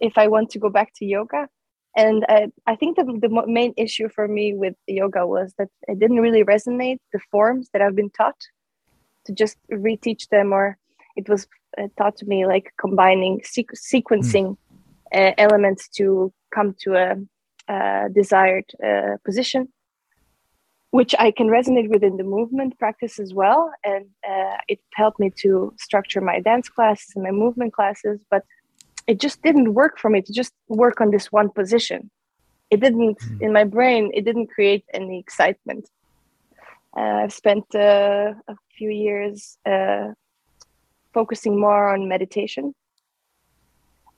If 0.01 0.19
i 0.19 0.27
want 0.29 0.51
to 0.51 0.59
go 0.59 0.69
back 0.69 0.93
to 0.97 1.05
yoga 1.05 1.49
and 1.97 2.25
I, 2.29 2.49
I 2.67 2.77
think 2.77 2.97
the, 2.97 3.05
the 3.05 3.45
main 3.47 3.75
issue 3.77 4.09
for 4.09 4.27
me 4.27 4.55
with 4.55 4.75
yoga 4.87 5.27
was 5.27 5.55
that 5.59 5.69
it 5.89 5.99
didn't 5.99 6.21
really 6.21 6.45
resonate 6.45 6.99
the 7.13 7.21
forms 7.31 7.69
that 7.73 7.83
I've 7.83 7.97
been 7.97 8.11
taught 8.11 8.41
to 9.27 9.33
just 9.33 9.59
reteach 9.71 10.29
them, 10.31 10.53
or 10.53 10.79
it 11.17 11.29
was 11.29 11.47
uh, 11.79 11.89
taught 11.99 12.17
to 12.17 12.27
me 12.27 12.47
like 12.47 12.73
combining 12.79 13.41
sequ- 13.41 13.77
sequencing 13.77 14.57
mm. 14.57 14.57
uh, 15.15 15.35
elements 15.39 15.89
to 15.91 16.33
come 16.55 16.75
to 16.81 16.95
a, 16.95 17.73
a 17.73 18.09
desired 18.09 18.65
uh, 18.85 19.17
position, 19.25 19.69
which 20.91 21.15
I 21.19 21.31
can 21.31 21.49
resonate 21.49 21.91
within 21.91 22.17
the 22.17 22.25
movement 22.25 22.79
practice 22.79 23.19
as 23.19 23.35
well. 23.35 23.71
And 23.85 24.07
uh, 24.29 24.57
it 24.67 24.81
helped 24.95 25.21
me 25.21 25.31
to 25.43 25.75
structure 25.79 26.23
my 26.23 26.41
dance 26.41 26.69
classes 26.69 27.13
and 27.15 27.23
my 27.23 27.31
movement 27.31 27.75
classes. 27.75 28.21
But 28.31 28.45
it 29.07 29.21
just 29.21 29.43
didn't 29.43 29.75
work 29.75 29.99
for 29.99 30.11
me 30.11 30.23
to 30.23 30.33
just 30.33 30.53
work 30.69 31.01
on 31.01 31.11
this 31.11 31.33
one 31.33 31.51
position. 31.51 32.11
It 32.71 32.81
didn't 32.81 33.19
mm. 33.19 33.43
in 33.43 33.53
my 33.53 33.65
brain 33.65 34.11
it 34.15 34.25
didn't 34.25 34.49
create 34.49 34.85
any 34.95 35.19
excitement. 35.19 35.89
Uh, 36.97 37.25
i've 37.25 37.33
spent 37.33 37.65
uh, 37.75 38.35
a 38.49 38.57
few 38.77 38.91
years 38.91 39.59
uh, 39.67 40.09
focusing 41.13 41.59
more 41.59 41.93
on 41.95 42.09
meditation. 42.09 42.75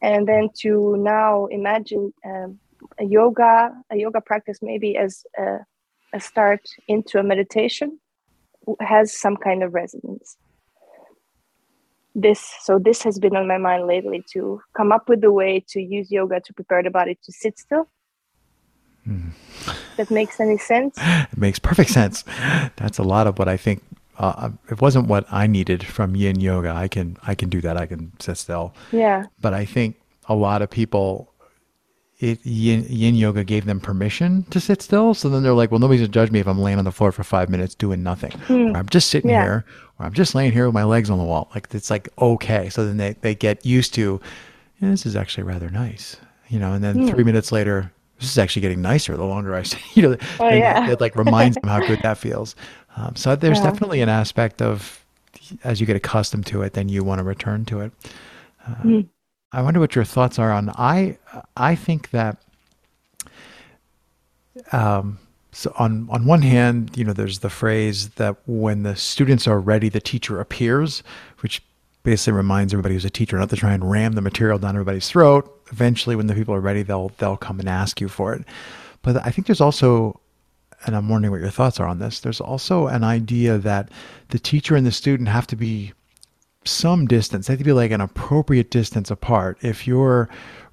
And 0.03 0.29
then 0.29 0.51
to 0.61 0.97
now 0.99 1.47
imagine 1.47 2.13
um, 2.25 2.59
a 2.99 3.05
yoga 3.05 3.73
a 3.91 3.97
yoga 3.97 4.21
practice 4.21 4.59
maybe 4.61 4.97
as 4.97 5.25
a, 5.39 5.59
a 6.13 6.21
start 6.21 6.63
into 6.89 7.19
a 7.19 7.23
meditation 7.23 7.99
has 8.81 9.17
some 9.19 9.37
kind 9.37 9.63
of 9.63 9.75
resonance 9.75 10.37
this 12.15 12.55
so 12.63 12.79
this 12.79 13.03
has 13.03 13.19
been 13.19 13.37
on 13.37 13.49
my 13.49 13.59
mind 13.59 13.87
lately 13.87 14.25
to 14.33 14.61
come 14.77 14.93
up 14.93 15.09
with 15.09 15.23
a 15.25 15.33
way 15.33 15.65
to 15.69 15.81
use 15.81 16.11
yoga 16.11 16.41
to 16.41 16.53
prepare 16.53 16.83
the 16.83 16.91
body 16.91 17.19
to 17.25 17.33
sit 17.33 17.59
still. 17.59 17.89
Mm. 19.07 19.33
that 19.97 20.11
makes 20.11 20.41
any 20.41 20.57
sense? 20.57 20.97
It 21.33 21.37
makes 21.37 21.59
perfect 21.59 21.91
sense. 21.91 22.25
That's 22.77 22.99
a 22.99 23.03
lot 23.03 23.27
of 23.27 23.39
what 23.39 23.49
i 23.49 23.57
think 23.57 23.83
uh, 24.17 24.51
it 24.71 24.81
wasn't 24.81 25.09
what 25.09 25.27
i 25.31 25.47
needed 25.47 25.85
from 25.85 26.15
yin 26.15 26.41
yoga. 26.41 26.71
I 26.71 26.89
can 26.89 27.17
i 27.27 27.35
can 27.35 27.49
do 27.49 27.61
that. 27.61 27.77
I 27.77 27.87
can 27.87 28.13
sit 28.21 28.39
still. 28.39 28.75
Yeah. 28.93 29.27
But 29.41 29.55
i 29.55 29.65
think 29.65 29.97
a 30.29 30.35
lot 30.35 30.63
of 30.63 30.71
people 30.71 31.34
it, 32.25 32.47
yin, 32.47 32.87
yin 32.89 33.15
yoga 33.15 33.45
gave 33.45 33.67
them 33.67 33.81
permission 33.81 34.45
to 34.45 34.61
sit 34.61 34.81
still. 34.83 35.15
So 35.15 35.29
then 35.29 35.43
they're 35.43 35.53
like, 35.53 35.71
well, 35.71 35.81
nobody's 35.81 36.01
gonna 36.01 36.09
judge 36.09 36.31
me 36.31 36.41
if 36.41 36.49
I'm 36.49 36.59
laying 36.59 36.79
on 36.79 36.85
the 36.85 36.93
floor 36.93 37.13
for 37.13 37.25
five 37.25 37.49
minutes 37.49 37.75
doing 37.75 38.03
nothing. 38.03 38.33
Hmm. 38.33 38.75
Or 38.75 38.79
I'm 38.79 38.89
just 38.89 39.11
sitting 39.11 39.31
yeah. 39.31 39.43
here 39.43 39.65
or 39.99 40.07
I'm 40.07 40.13
just 40.13 40.35
laying 40.35 40.53
here 40.53 40.67
with 40.67 40.75
my 40.75 40.85
legs 40.85 41.11
on 41.11 41.19
the 41.19 41.25
wall. 41.25 41.51
Like 41.55 41.69
it's 41.73 41.91
like 41.91 42.09
okay. 42.19 42.71
So 42.71 42.87
then 42.87 42.97
they, 42.97 43.13
they 43.21 43.35
get 43.35 43.65
used 43.67 43.95
to 43.95 44.21
yeah, 44.81 44.91
this 44.91 45.07
is 45.07 45.17
actually 45.17 45.45
rather 45.45 45.69
nice. 45.69 46.17
You 46.49 46.59
know, 46.59 46.73
and 46.73 46.83
then 46.83 46.97
mm. 46.97 47.11
three 47.11 47.25
minutes 47.25 47.53
later, 47.53 47.93
this 48.19 48.31
is 48.31 48.39
actually 48.39 48.63
getting 48.63 48.83
nicer 48.83 49.17
the 49.17 49.25
longer 49.25 49.55
I 49.55 49.63
stay. 49.65 49.81
You 49.95 50.03
know, 50.03 50.17
oh, 50.41 50.49
yeah. 50.49 50.87
it, 50.87 50.93
it, 50.95 51.01
like 51.01 51.17
reminds 51.17 51.57
them 51.57 51.69
how 51.69 51.81
good 51.87 52.01
that 52.03 52.19
feels. 52.27 52.57
Um, 52.97 53.17
so 53.17 53.37
there's 53.37 53.59
yeah. 53.59 53.71
definitely 53.71 54.01
an 54.01 54.09
aspect 54.09 54.63
of 54.63 55.05
as 55.63 55.81
you 55.81 55.87
get 55.87 55.97
accustomed 55.97 56.47
to 56.47 56.63
it, 56.63 56.73
then 56.73 56.89
you 56.89 57.05
want 57.05 57.19
to 57.19 57.23
return 57.25 57.65
to 57.67 57.81
it. 57.81 57.93
Uh, 58.67 58.75
mm. 58.77 59.09
I 59.55 59.63
wonder 59.63 59.79
what 59.79 59.95
your 59.95 60.05
thoughts 60.05 60.39
are 60.39 60.51
on. 60.51 60.71
I 60.71 61.17
I 61.57 61.77
think 61.77 62.11
that 62.11 62.39
um, 64.73 65.19
so 65.53 65.73
on 65.79 66.09
on 66.11 66.27
one 66.27 66.43
hand, 66.43 66.97
you 66.97 67.05
know, 67.05 67.13
there's 67.13 67.39
the 67.39 67.51
phrase 67.51 68.09
that 68.11 68.37
when 68.47 68.83
the 68.83 68.97
students 68.97 69.47
are 69.47 69.61
ready, 69.61 69.89
the 69.89 70.01
teacher 70.01 70.41
appears, 70.41 71.05
which 71.39 71.63
basically 72.03 72.37
reminds 72.37 72.75
everybody 72.75 72.95
who's 72.95 73.05
a 73.05 73.11
teacher 73.11 73.39
not 73.39 73.49
to 73.51 73.57
try 73.57 73.73
and 73.73 73.89
ram 73.89 74.13
the 74.13 74.21
material 74.21 74.59
down 74.59 74.75
everybody's 74.75 75.09
throat. 75.09 75.49
Eventually, 75.71 76.17
when 76.17 76.27
the 76.27 76.35
people 76.35 76.55
are 76.55 76.61
ready, 76.61 76.83
they'll 76.83 77.13
they'll 77.19 77.37
come 77.37 77.61
and 77.61 77.69
ask 77.69 78.01
you 78.01 78.09
for 78.09 78.35
it. 78.35 78.45
But 79.03 79.25
I 79.25 79.31
think 79.31 79.47
there's 79.47 79.61
also, 79.61 80.21
and 80.85 80.97
I'm 80.97 81.09
wondering 81.09 81.31
what 81.31 81.41
your 81.41 81.51
thoughts 81.51 81.79
are 81.79 81.87
on 81.87 82.01
this. 82.01 82.19
There's 82.19 82.41
also 82.41 82.89
an 82.89 83.05
idea 83.05 83.59
that 83.59 83.91
the 84.31 84.39
teacher 84.39 84.75
and 84.75 84.85
the 84.85 84.93
student 84.93 85.29
have 85.29 85.47
to 85.49 85.57
be 85.57 85.93
some 86.65 87.07
distance. 87.07 87.47
They 87.47 87.53
have 87.53 87.59
to 87.59 87.65
be 87.65 87.73
like 87.73 87.91
an 87.91 88.01
appropriate 88.01 88.71
distance 88.71 89.11
apart. 89.11 89.59
If 89.63 89.87
you're 89.87 90.29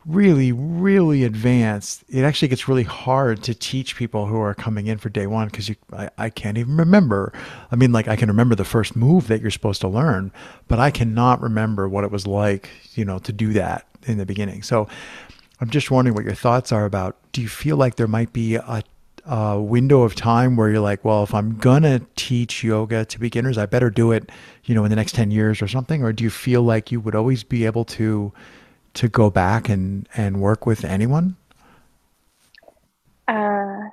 really, 0.05 0.51
really 0.51 1.23
advanced, 1.23 2.03
it 2.09 2.23
actually 2.23 2.47
gets 2.47 2.67
really 2.67 2.83
hard 2.83 3.43
to 3.43 3.53
teach 3.53 3.95
people 3.95 4.25
who 4.25 4.39
are 4.39 4.53
coming 4.53 4.87
in 4.87 4.97
for 4.97 5.09
day 5.09 5.27
one 5.27 5.47
because 5.47 5.69
you, 5.69 5.75
I, 5.93 6.09
I 6.17 6.29
can't 6.29 6.57
even 6.57 6.77
remember. 6.77 7.33
I 7.71 7.75
mean, 7.75 7.91
like 7.91 8.07
I 8.07 8.15
can 8.15 8.29
remember 8.29 8.55
the 8.55 8.65
first 8.65 8.95
move 8.95 9.27
that 9.27 9.41
you're 9.41 9.51
supposed 9.51 9.81
to 9.81 9.87
learn, 9.87 10.31
but 10.67 10.79
I 10.79 10.91
cannot 10.91 11.41
remember 11.41 11.87
what 11.87 12.03
it 12.03 12.11
was 12.11 12.25
like, 12.25 12.69
you 12.95 13.05
know, 13.05 13.19
to 13.19 13.31
do 13.31 13.53
that 13.53 13.85
in 14.03 14.17
the 14.17 14.25
beginning. 14.25 14.63
So 14.63 14.87
I'm 15.59 15.69
just 15.69 15.91
wondering 15.91 16.15
what 16.15 16.25
your 16.25 16.33
thoughts 16.33 16.71
are 16.71 16.85
about. 16.85 17.17
Do 17.31 17.41
you 17.41 17.47
feel 17.47 17.77
like 17.77 17.95
there 17.95 18.07
might 18.07 18.33
be 18.33 18.55
a 18.55 18.83
a 19.25 19.59
window 19.59 20.03
of 20.03 20.15
time 20.15 20.55
where 20.55 20.69
you're 20.69 20.79
like, 20.79 21.03
well, 21.05 21.23
if 21.23 21.33
I'm 21.33 21.57
gonna 21.57 22.01
teach 22.15 22.63
yoga 22.63 23.05
to 23.05 23.19
beginners, 23.19 23.57
I 23.57 23.65
better 23.65 23.89
do 23.89 24.11
it, 24.11 24.29
you 24.65 24.75
know, 24.75 24.83
in 24.83 24.89
the 24.89 24.95
next 24.95 25.15
ten 25.15 25.31
years 25.31 25.61
or 25.61 25.67
something? 25.67 26.03
Or 26.03 26.13
do 26.13 26.23
you 26.23 26.29
feel 26.29 26.63
like 26.63 26.91
you 26.91 26.99
would 26.99 27.15
always 27.15 27.43
be 27.43 27.65
able 27.65 27.85
to 27.85 28.31
to 28.93 29.07
go 29.07 29.29
back 29.29 29.69
and 29.69 30.07
and 30.15 30.41
work 30.41 30.65
with 30.65 30.83
anyone? 30.83 31.35
Uh, 33.27 33.89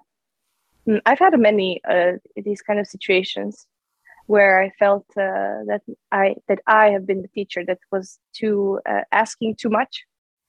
mm, 0.86 1.00
I've 1.06 1.18
had 1.18 1.38
many 1.38 1.80
uh, 1.88 2.12
these 2.36 2.62
kind 2.62 2.80
of 2.80 2.86
situations 2.86 3.66
where 4.26 4.62
I 4.62 4.70
felt 4.78 5.06
uh, 5.16 5.64
that 5.66 5.82
I 6.12 6.36
that 6.48 6.60
I 6.66 6.90
have 6.90 7.06
been 7.06 7.22
the 7.22 7.28
teacher 7.28 7.64
that 7.66 7.78
was 7.90 8.18
too 8.32 8.80
uh, 8.86 9.02
asking 9.12 9.56
too 9.56 9.70
much. 9.70 10.04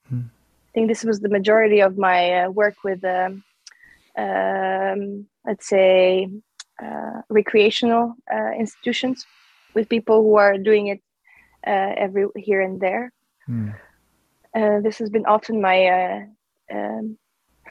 Hmm. 0.07 0.21
I 0.69 0.71
think 0.73 0.87
this 0.87 1.03
was 1.03 1.19
the 1.19 1.29
majority 1.29 1.81
of 1.81 1.97
my 1.97 2.43
uh, 2.43 2.49
work 2.51 2.75
with, 2.83 3.03
um, 3.03 3.43
um, 4.19 5.25
let's 5.45 5.67
say, 5.67 6.29
uh, 6.83 7.21
recreational 7.29 8.15
institutions 8.57 9.25
with 9.75 9.89
people 9.89 10.21
who 10.23 10.35
are 10.35 10.57
doing 10.57 10.87
it 10.87 11.01
every 11.65 12.25
here 12.35 12.61
and 12.61 12.79
there. 12.79 13.11
Uh, 14.55 14.79
this 14.81 14.97
has 14.97 15.09
been 15.09 15.25
often 15.25 15.61
my 15.61 15.85
uh, 15.85 16.19
um, 16.71 17.17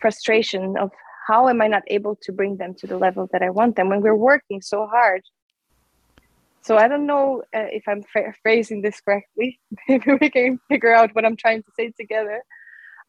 frustration 0.01 0.77
of 0.79 0.91
how 1.27 1.49
am 1.49 1.61
I 1.61 1.67
not 1.67 1.83
able 1.89 2.17
to 2.23 2.33
bring 2.33 2.57
them 2.57 2.75
to 2.75 2.87
the 2.87 2.97
level 2.97 3.29
that 3.33 3.43
I 3.43 3.51
want 3.51 3.77
them 3.77 3.89
when 3.89 4.01
we're 4.01 4.15
working 4.15 4.63
so 4.63 4.87
hard. 4.87 5.23
So 6.63 6.77
I 6.77 6.89
don't 6.89 7.07
know 7.07 7.43
uh, 7.55 7.69
if 7.73 7.85
I'm 7.89 8.03
phrasing 8.43 8.83
this 8.83 9.01
correctly. 9.01 9.59
Maybe 9.89 10.13
we 10.21 10.31
can 10.31 10.59
figure 10.69 10.95
out 10.95 11.15
what 11.15 11.25
I'm 11.25 11.37
trying 11.37 11.63
to 11.63 11.71
say 11.77 11.93
together. 11.99 12.43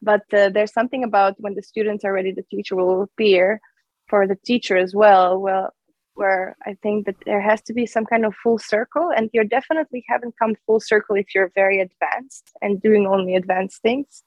But 0.02 0.22
uh, 0.32 0.48
there's 0.48 0.72
something 0.72 1.04
about 1.04 1.34
when 1.38 1.54
the 1.54 1.62
students 1.62 2.04
are 2.04 2.12
ready, 2.12 2.32
the 2.32 2.44
teacher 2.50 2.76
will 2.76 3.02
appear 3.02 3.60
for 4.08 4.26
the 4.26 4.36
teacher 4.44 4.76
as 4.76 4.94
well. 4.94 5.38
Well, 5.38 5.74
where 6.14 6.56
I 6.66 6.76
think 6.82 7.06
that 7.06 7.16
there 7.24 7.40
has 7.40 7.62
to 7.62 7.72
be 7.72 7.86
some 7.86 8.04
kind 8.04 8.24
of 8.26 8.34
full 8.42 8.58
circle, 8.58 9.10
and 9.16 9.30
you 9.32 9.44
definitely 9.44 10.04
haven't 10.08 10.34
come 10.38 10.54
full 10.66 10.80
circle 10.80 11.16
if 11.16 11.34
you're 11.34 11.52
very 11.54 11.80
advanced 11.80 12.50
and 12.60 12.82
doing 12.82 13.06
only 13.06 13.34
advanced 13.34 13.80
things. 13.82 14.22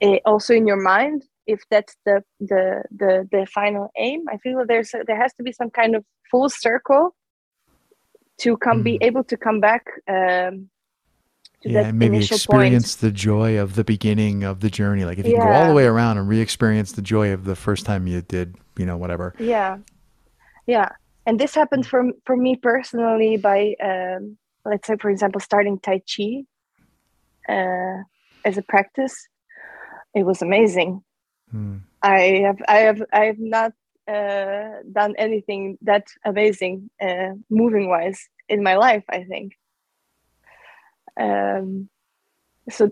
Eh, 0.00 0.18
also, 0.24 0.54
in 0.54 0.66
your 0.66 0.80
mind, 0.80 1.24
if 1.46 1.62
that's 1.70 1.96
the 2.04 2.22
the 2.40 2.84
the 2.90 3.28
the 3.30 3.46
final 3.46 3.90
aim, 3.96 4.24
I 4.28 4.36
feel 4.38 4.58
that 4.58 4.68
there's 4.68 4.92
a, 4.94 5.02
there 5.06 5.20
has 5.20 5.32
to 5.34 5.42
be 5.42 5.52
some 5.52 5.70
kind 5.70 5.96
of 5.96 6.04
full 6.30 6.48
circle 6.48 7.14
to 8.42 8.56
come 8.56 8.80
mm. 8.80 8.84
be 8.84 8.98
able 9.00 9.24
to 9.24 9.36
come 9.36 9.60
back. 9.60 9.86
Um, 10.08 10.68
yeah, 11.66 11.92
maybe 11.92 12.18
experience 12.18 12.96
point. 12.96 13.00
the 13.00 13.10
joy 13.10 13.58
of 13.58 13.74
the 13.74 13.84
beginning 13.84 14.44
of 14.44 14.60
the 14.60 14.70
journey. 14.70 15.04
Like 15.04 15.18
if 15.18 15.26
you 15.26 15.32
yeah. 15.32 15.44
go 15.44 15.50
all 15.52 15.68
the 15.68 15.74
way 15.74 15.84
around 15.84 16.18
and 16.18 16.28
re-experience 16.28 16.92
the 16.92 17.02
joy 17.02 17.32
of 17.32 17.44
the 17.44 17.56
first 17.56 17.86
time 17.86 18.06
you 18.06 18.22
did, 18.22 18.56
you 18.76 18.86
know, 18.86 18.96
whatever. 18.96 19.34
Yeah, 19.38 19.78
yeah 20.66 20.90
and 21.26 21.40
this 21.40 21.54
happened 21.54 21.86
for 21.86 22.04
for 22.24 22.36
me 22.36 22.56
personally 22.56 23.36
by 23.36 23.74
um, 23.82 24.38
let's 24.64 24.86
say 24.86 24.96
for 24.96 25.10
example 25.10 25.40
starting 25.40 25.78
tai 25.78 26.00
chi 26.00 26.44
uh, 27.48 28.02
as 28.44 28.56
a 28.56 28.62
practice 28.62 29.28
it 30.14 30.24
was 30.24 30.40
amazing 30.40 31.02
hmm. 31.50 31.78
i 32.02 32.42
have 32.44 32.62
i 32.68 32.78
have 32.78 33.02
i 33.12 33.24
have 33.24 33.38
not 33.38 33.72
uh, 34.08 34.82
done 34.92 35.14
anything 35.18 35.76
that 35.82 36.06
amazing 36.24 36.88
uh, 37.02 37.32
moving 37.50 37.88
wise 37.88 38.28
in 38.48 38.62
my 38.62 38.76
life 38.76 39.04
i 39.10 39.24
think 39.24 39.52
um, 41.20 41.88
so 42.68 42.90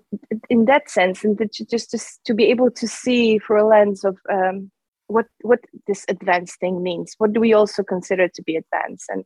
in 0.49 0.67
that 0.67 0.89
sense 0.89 1.25
and 1.25 1.39
just 1.69 1.91
to, 1.91 1.99
to 2.25 2.35
be 2.35 2.45
able 2.45 2.71
to 2.71 2.87
see 2.87 3.39
through 3.39 3.63
a 3.63 3.67
lens 3.67 4.05
of 4.05 4.17
um, 4.31 4.71
what 5.07 5.27
what 5.43 5.61
this 5.87 6.05
advanced 6.09 6.59
thing 6.61 6.83
means. 6.83 7.15
What 7.19 7.33
do 7.33 7.41
we 7.41 7.53
also 7.53 7.83
consider 7.83 8.29
to 8.29 8.43
be 8.43 8.57
advanced? 8.57 9.11
And 9.11 9.25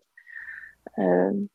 um, 0.98 1.50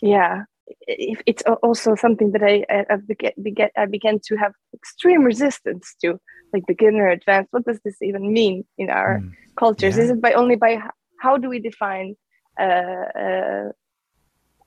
yeah, 0.00 0.44
it, 0.82 1.22
it's 1.26 1.42
also 1.62 1.94
something 1.94 2.32
that 2.32 2.42
I 2.42 2.64
I, 2.70 2.96
began, 3.38 3.70
I 3.76 3.86
began 3.86 4.20
to 4.26 4.36
have 4.36 4.52
extreme 4.72 5.24
resistance 5.24 5.94
to, 6.02 6.20
like 6.52 6.64
beginner, 6.66 7.08
advanced. 7.08 7.52
What 7.52 7.64
does 7.64 7.80
this 7.84 8.00
even 8.02 8.32
mean 8.32 8.64
in 8.78 8.90
our 8.90 9.20
mm. 9.20 9.32
cultures? 9.56 9.96
Yeah. 9.96 10.04
Is 10.04 10.10
it 10.10 10.20
by 10.20 10.32
only 10.32 10.56
by 10.56 10.80
how 11.20 11.36
do 11.36 11.48
we 11.48 11.58
define? 11.58 12.16
Uh, 12.58 13.06
uh, 13.18 13.68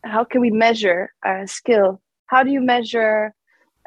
how 0.08 0.24
can 0.24 0.42
we 0.42 0.52
measure 0.52 1.14
our 1.24 1.48
skill? 1.48 2.02
How 2.28 2.44
do 2.44 2.52
you 2.52 2.62
measure 2.62 3.34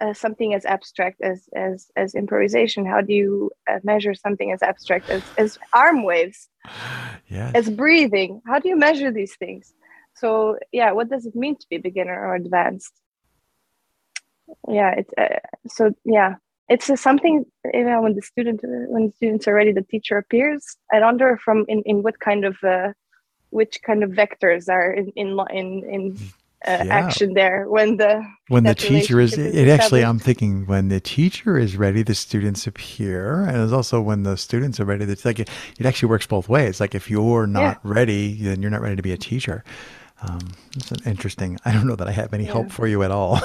uh, 0.01 0.15
something 0.15 0.55
as 0.55 0.65
abstract 0.65 1.21
as 1.21 1.49
as 1.55 1.91
as 1.97 2.15
improvisation? 2.15 2.87
How 2.87 3.01
do 3.01 3.13
you 3.13 3.51
uh, 3.71 3.79
measure 3.83 4.15
something 4.15 4.53
as 4.53 4.63
abstract 4.63 5.11
as 5.11 5.23
as 5.37 5.59
arm 5.73 6.05
waves? 6.05 6.49
Yeah. 7.29 7.53
As 7.55 7.71
breathing? 7.71 8.43
How 8.47 8.59
do 8.59 8.69
you 8.69 8.77
measure 8.77 9.11
these 9.13 9.37
things? 9.37 9.73
So 10.15 10.59
yeah, 10.73 10.93
what 10.93 11.09
does 11.09 11.27
it 11.27 11.37
mean 11.37 11.57
to 11.57 11.67
be 11.71 11.79
beginner 11.79 12.19
or 12.27 12.35
advanced? 12.35 12.93
Yeah, 14.69 14.95
it's 14.97 15.13
uh, 15.17 15.39
so 15.69 15.93
yeah, 16.05 16.37
it's 16.69 16.91
something 17.01 17.45
you 17.73 17.85
know 17.85 18.03
when 18.03 18.15
the 18.15 18.23
student 18.23 18.61
when 18.63 19.07
the 19.09 19.13
students 19.17 19.47
are 19.49 19.55
ready, 19.55 19.73
the 19.73 19.83
teacher 19.83 20.17
appears. 20.19 20.77
I 20.93 21.01
wonder 21.01 21.39
from 21.45 21.65
in 21.69 21.83
in 21.85 22.03
what 22.03 22.19
kind 22.21 22.45
of 22.45 22.57
uh, 22.65 22.93
which 23.51 23.83
kind 23.83 24.03
of 24.03 24.11
vectors 24.11 24.69
are 24.69 24.93
in 24.93 25.09
in 25.17 25.39
in 25.51 25.85
in 25.85 26.19
uh, 26.67 26.83
yeah. 26.85 26.95
action 26.95 27.33
there 27.33 27.67
when 27.69 27.97
the 27.97 28.23
when 28.49 28.65
the 28.65 28.75
teacher 28.75 29.19
is, 29.19 29.33
is 29.39 29.55
it 29.55 29.69
actually 29.69 30.05
i'm 30.05 30.19
thinking 30.19 30.67
when 30.67 30.89
the 30.89 31.01
teacher 31.01 31.57
is 31.57 31.75
ready 31.75 32.03
the 32.03 32.15
students 32.15 32.67
appear. 32.67 33.45
And 33.45 33.63
it's 33.63 33.73
also 33.73 34.01
when 34.03 34.25
the 34.25 34.37
students 34.37 34.79
are 34.79 34.85
ready 34.85 35.05
it's 35.05 35.25
like 35.25 35.39
it, 35.39 35.49
it 35.79 35.87
actually 35.87 36.11
works 36.11 36.27
both 36.27 36.49
ways. 36.51 36.79
Like 36.79 36.95
if 36.95 37.11
you're 37.11 37.47
not 37.47 37.61
yeah. 37.61 37.77
ready 37.83 38.35
then 38.43 38.61
you're 38.61 38.71
not 38.71 38.83
ready 38.83 38.97
to 38.97 39.03
be 39.03 39.13
a 39.13 39.17
teacher. 39.17 39.65
Um, 40.23 40.41
it's 40.77 40.91
an 40.91 41.01
interesting 41.07 41.59
i 41.65 41.73
don't 41.73 41.87
know 41.87 41.97
that 41.97 42.07
i 42.07 42.11
have 42.11 42.35
any 42.35 42.45
yeah. 42.45 42.53
help 42.53 42.71
for 42.71 42.87
you 42.87 43.03
at 43.03 43.11
all. 43.11 43.41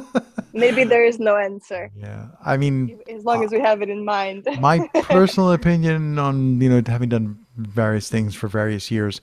Maybe 0.52 0.84
there 0.84 1.04
is 1.04 1.20
no 1.20 1.36
answer. 1.36 1.90
Yeah. 1.94 2.26
I 2.44 2.56
mean 2.56 2.98
as 3.08 3.24
long 3.24 3.44
as 3.44 3.52
we 3.52 3.60
have 3.60 3.80
it 3.80 3.90
in 3.90 4.04
mind. 4.04 4.48
My 4.58 4.88
personal 5.02 5.52
opinion 5.52 6.18
on 6.18 6.60
you 6.60 6.68
know 6.68 6.82
having 6.84 7.10
done 7.10 7.38
various 7.56 8.08
things 8.08 8.34
for 8.34 8.48
various 8.48 8.90
years 8.90 9.20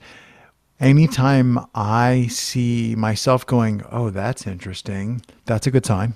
anytime 0.80 1.58
I 1.74 2.26
see 2.30 2.94
myself 2.96 3.46
going, 3.46 3.82
oh, 3.90 4.10
that's 4.10 4.46
interesting, 4.46 5.22
that's 5.44 5.66
a 5.66 5.70
good 5.70 5.86
sign. 5.86 6.14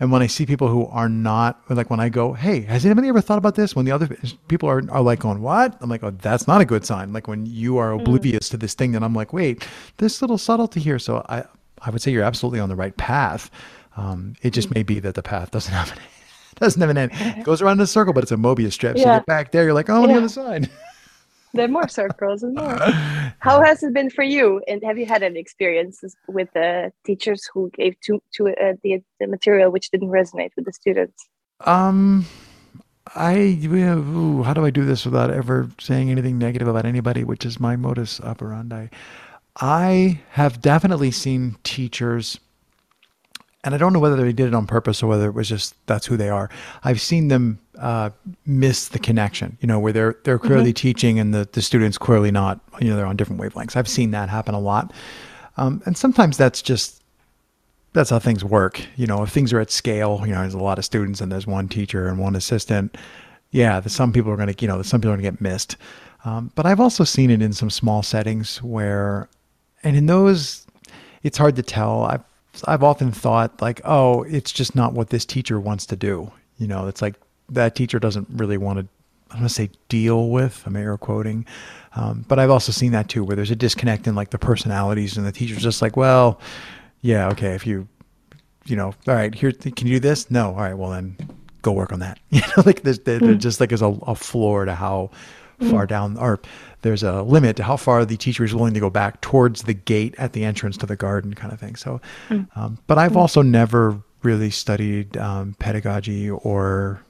And 0.00 0.10
when 0.10 0.20
I 0.20 0.26
see 0.26 0.46
people 0.46 0.66
who 0.66 0.86
are 0.86 1.08
not, 1.08 1.62
like 1.68 1.88
when 1.88 2.00
I 2.00 2.08
go, 2.08 2.32
hey, 2.32 2.62
has 2.62 2.84
anybody 2.84 3.06
ever 3.06 3.20
thought 3.20 3.38
about 3.38 3.54
this? 3.54 3.76
When 3.76 3.84
the 3.84 3.92
other 3.92 4.16
people 4.48 4.68
are, 4.68 4.82
are 4.90 5.00
like 5.00 5.20
going, 5.20 5.40
what? 5.40 5.76
I'm 5.80 5.88
like, 5.88 6.02
oh, 6.02 6.10
that's 6.10 6.48
not 6.48 6.60
a 6.60 6.64
good 6.64 6.84
sign. 6.84 7.12
Like 7.12 7.28
when 7.28 7.46
you 7.46 7.78
are 7.78 7.92
oblivious 7.92 8.48
mm. 8.48 8.50
to 8.50 8.56
this 8.56 8.74
thing, 8.74 8.92
then 8.92 9.04
I'm 9.04 9.14
like, 9.14 9.32
wait, 9.32 9.64
this 9.98 10.20
little 10.20 10.38
subtlety 10.38 10.80
here. 10.80 10.98
So 10.98 11.24
I, 11.28 11.44
I 11.82 11.90
would 11.90 12.02
say 12.02 12.10
you're 12.10 12.24
absolutely 12.24 12.58
on 12.58 12.68
the 12.68 12.74
right 12.74 12.96
path. 12.96 13.48
Um, 13.96 14.34
it 14.42 14.50
just 14.50 14.70
mm. 14.70 14.74
may 14.74 14.82
be 14.82 14.98
that 14.98 15.14
the 15.14 15.22
path 15.22 15.52
doesn't 15.52 15.72
have 15.72 15.92
an 15.92 15.98
doesn't 16.56 16.80
have 16.80 16.90
an 16.90 16.98
end. 16.98 17.12
It 17.14 17.44
goes 17.44 17.62
around 17.62 17.78
in 17.78 17.82
a 17.82 17.86
circle, 17.86 18.12
but 18.12 18.24
it's 18.24 18.32
a 18.32 18.36
Mobius 18.36 18.72
strip. 18.72 18.96
So 18.96 19.04
yeah. 19.04 19.14
you 19.14 19.18
get 19.20 19.26
back 19.26 19.52
there, 19.52 19.62
you're 19.62 19.72
like, 19.72 19.88
oh, 19.88 20.02
on 20.02 20.08
yeah. 20.08 20.14
the 20.14 20.18
other 20.18 20.28
side. 20.28 20.68
there 21.52 21.66
are 21.66 21.68
more 21.68 21.88
circles 21.88 22.42
and 22.42 22.54
more. 22.54 22.78
How 23.38 23.62
has 23.62 23.82
it 23.82 23.92
been 23.92 24.10
for 24.10 24.22
you? 24.22 24.62
And 24.68 24.82
have 24.84 24.98
you 24.98 25.06
had 25.06 25.22
any 25.22 25.40
experiences 25.40 26.16
with 26.28 26.48
the 26.54 26.92
teachers 27.04 27.48
who 27.52 27.70
gave 27.70 27.98
to 28.02 28.22
to 28.34 28.48
uh, 28.48 28.74
the, 28.82 29.02
the 29.20 29.26
material 29.26 29.70
which 29.70 29.90
didn't 29.90 30.10
resonate 30.10 30.50
with 30.56 30.64
the 30.64 30.72
students? 30.72 31.28
Um, 31.60 32.26
I 33.14 33.58
ooh, 33.64 34.42
how 34.42 34.54
do 34.54 34.64
I 34.64 34.70
do 34.70 34.84
this 34.84 35.04
without 35.04 35.30
ever 35.30 35.68
saying 35.78 36.10
anything 36.10 36.38
negative 36.38 36.68
about 36.68 36.86
anybody, 36.86 37.24
which 37.24 37.44
is 37.44 37.60
my 37.60 37.76
modus 37.76 38.20
operandi. 38.20 38.88
I 39.60 40.20
have 40.30 40.62
definitely 40.62 41.10
seen 41.10 41.56
teachers 41.62 42.38
and 43.64 43.74
I 43.74 43.78
don't 43.78 43.92
know 43.92 44.00
whether 44.00 44.16
they 44.16 44.32
did 44.32 44.48
it 44.48 44.54
on 44.54 44.66
purpose 44.66 45.02
or 45.02 45.06
whether 45.06 45.26
it 45.26 45.34
was 45.34 45.48
just 45.48 45.74
that's 45.86 46.06
who 46.06 46.16
they 46.16 46.28
are. 46.28 46.50
I've 46.82 47.00
seen 47.00 47.28
them 47.28 47.60
uh, 47.82 48.10
miss 48.46 48.88
the 48.88 48.98
connection, 48.98 49.58
you 49.60 49.66
know, 49.66 49.78
where 49.78 49.92
they're 49.92 50.16
they're 50.22 50.38
clearly 50.38 50.70
mm-hmm. 50.70 50.88
teaching 50.88 51.18
and 51.18 51.34
the 51.34 51.48
the 51.52 51.60
students 51.60 51.98
clearly 51.98 52.30
not, 52.30 52.60
you 52.80 52.88
know, 52.88 52.96
they're 52.96 53.06
on 53.06 53.16
different 53.16 53.40
wavelengths. 53.42 53.76
I've 53.76 53.88
seen 53.88 54.12
that 54.12 54.28
happen 54.28 54.54
a 54.54 54.60
lot, 54.60 54.92
um, 55.56 55.82
and 55.84 55.96
sometimes 55.96 56.36
that's 56.36 56.62
just 56.62 57.02
that's 57.92 58.10
how 58.10 58.20
things 58.20 58.44
work. 58.44 58.80
You 58.96 59.06
know, 59.06 59.22
if 59.24 59.30
things 59.30 59.52
are 59.52 59.60
at 59.60 59.70
scale, 59.70 60.22
you 60.24 60.32
know, 60.32 60.40
there's 60.40 60.54
a 60.54 60.58
lot 60.58 60.78
of 60.78 60.84
students 60.84 61.20
and 61.20 61.30
there's 61.30 61.46
one 61.46 61.68
teacher 61.68 62.06
and 62.06 62.18
one 62.18 62.36
assistant. 62.36 62.96
Yeah, 63.50 63.80
the, 63.80 63.90
some 63.90 64.12
people 64.12 64.32
are 64.32 64.36
going 64.36 64.52
to, 64.52 64.62
you 64.62 64.68
know, 64.68 64.80
some 64.82 65.00
people 65.00 65.12
are 65.12 65.16
going 65.16 65.24
to 65.24 65.30
get 65.32 65.40
missed. 65.40 65.76
Um, 66.24 66.52
but 66.54 66.64
I've 66.64 66.80
also 66.80 67.04
seen 67.04 67.30
it 67.30 67.42
in 67.42 67.52
some 67.52 67.68
small 67.68 68.02
settings 68.02 68.62
where, 68.62 69.28
and 69.82 69.96
in 69.96 70.06
those, 70.06 70.66
it's 71.22 71.36
hard 71.36 71.56
to 71.56 71.62
tell. 71.62 72.04
I've 72.04 72.22
I've 72.66 72.82
often 72.82 73.10
thought 73.12 73.60
like, 73.60 73.80
oh, 73.84 74.22
it's 74.22 74.52
just 74.52 74.76
not 74.76 74.92
what 74.92 75.10
this 75.10 75.24
teacher 75.24 75.58
wants 75.58 75.84
to 75.86 75.96
do. 75.96 76.30
You 76.58 76.68
know, 76.68 76.86
it's 76.86 77.02
like 77.02 77.16
that 77.52 77.74
teacher 77.74 77.98
doesn't 77.98 78.28
really 78.30 78.56
want 78.56 78.80
to. 78.80 78.88
I'm 79.30 79.38
going 79.38 79.48
to 79.48 79.54
say 79.54 79.70
deal 79.88 80.28
with. 80.28 80.62
I'm 80.66 80.76
air 80.76 80.98
quoting, 80.98 81.46
um, 81.96 82.24
but 82.28 82.38
I've 82.38 82.50
also 82.50 82.70
seen 82.70 82.92
that 82.92 83.08
too, 83.08 83.24
where 83.24 83.34
there's 83.34 83.50
a 83.50 83.56
disconnect 83.56 84.06
in 84.06 84.14
like 84.14 84.30
the 84.30 84.38
personalities, 84.38 85.16
and 85.16 85.26
the 85.26 85.32
teacher's 85.32 85.62
just 85.62 85.80
like, 85.80 85.96
well, 85.96 86.38
yeah, 87.00 87.28
okay, 87.30 87.54
if 87.54 87.66
you, 87.66 87.88
you 88.66 88.76
know, 88.76 88.88
all 89.08 89.14
right, 89.14 89.34
here, 89.34 89.50
can 89.52 89.86
you 89.86 89.94
do 89.94 90.00
this? 90.00 90.30
No, 90.30 90.50
all 90.50 90.60
right, 90.60 90.74
well 90.74 90.90
then, 90.90 91.16
go 91.62 91.72
work 91.72 91.92
on 91.92 92.00
that. 92.00 92.18
You 92.30 92.40
know, 92.40 92.62
like 92.66 92.82
there's, 92.82 92.98
there, 93.00 93.20
mm. 93.20 93.38
just 93.38 93.60
like 93.60 93.72
is 93.72 93.82
a, 93.82 93.86
a 94.06 94.14
floor 94.14 94.64
to 94.66 94.74
how 94.74 95.10
far 95.70 95.86
mm. 95.86 95.88
down 95.88 96.16
or 96.16 96.40
there's 96.82 97.02
a 97.02 97.22
limit 97.22 97.56
to 97.56 97.62
how 97.62 97.76
far 97.76 98.04
the 98.04 98.16
teacher 98.16 98.44
is 98.44 98.54
willing 98.54 98.74
to 98.74 98.80
go 98.80 98.90
back 98.90 99.20
towards 99.20 99.62
the 99.62 99.74
gate 99.74 100.14
at 100.18 100.32
the 100.32 100.44
entrance 100.44 100.76
to 100.76 100.86
the 100.86 100.96
garden 100.96 101.34
kind 101.34 101.52
of 101.52 101.60
thing 101.60 101.76
so 101.76 102.00
mm. 102.28 102.46
um, 102.56 102.78
but 102.88 102.98
i've 102.98 103.12
mm. 103.12 103.16
also 103.16 103.42
never 103.42 103.96
really 104.22 104.50
studied 104.50 105.16
um, 105.16 105.54
pedagogy 105.58 106.30
or 106.30 107.00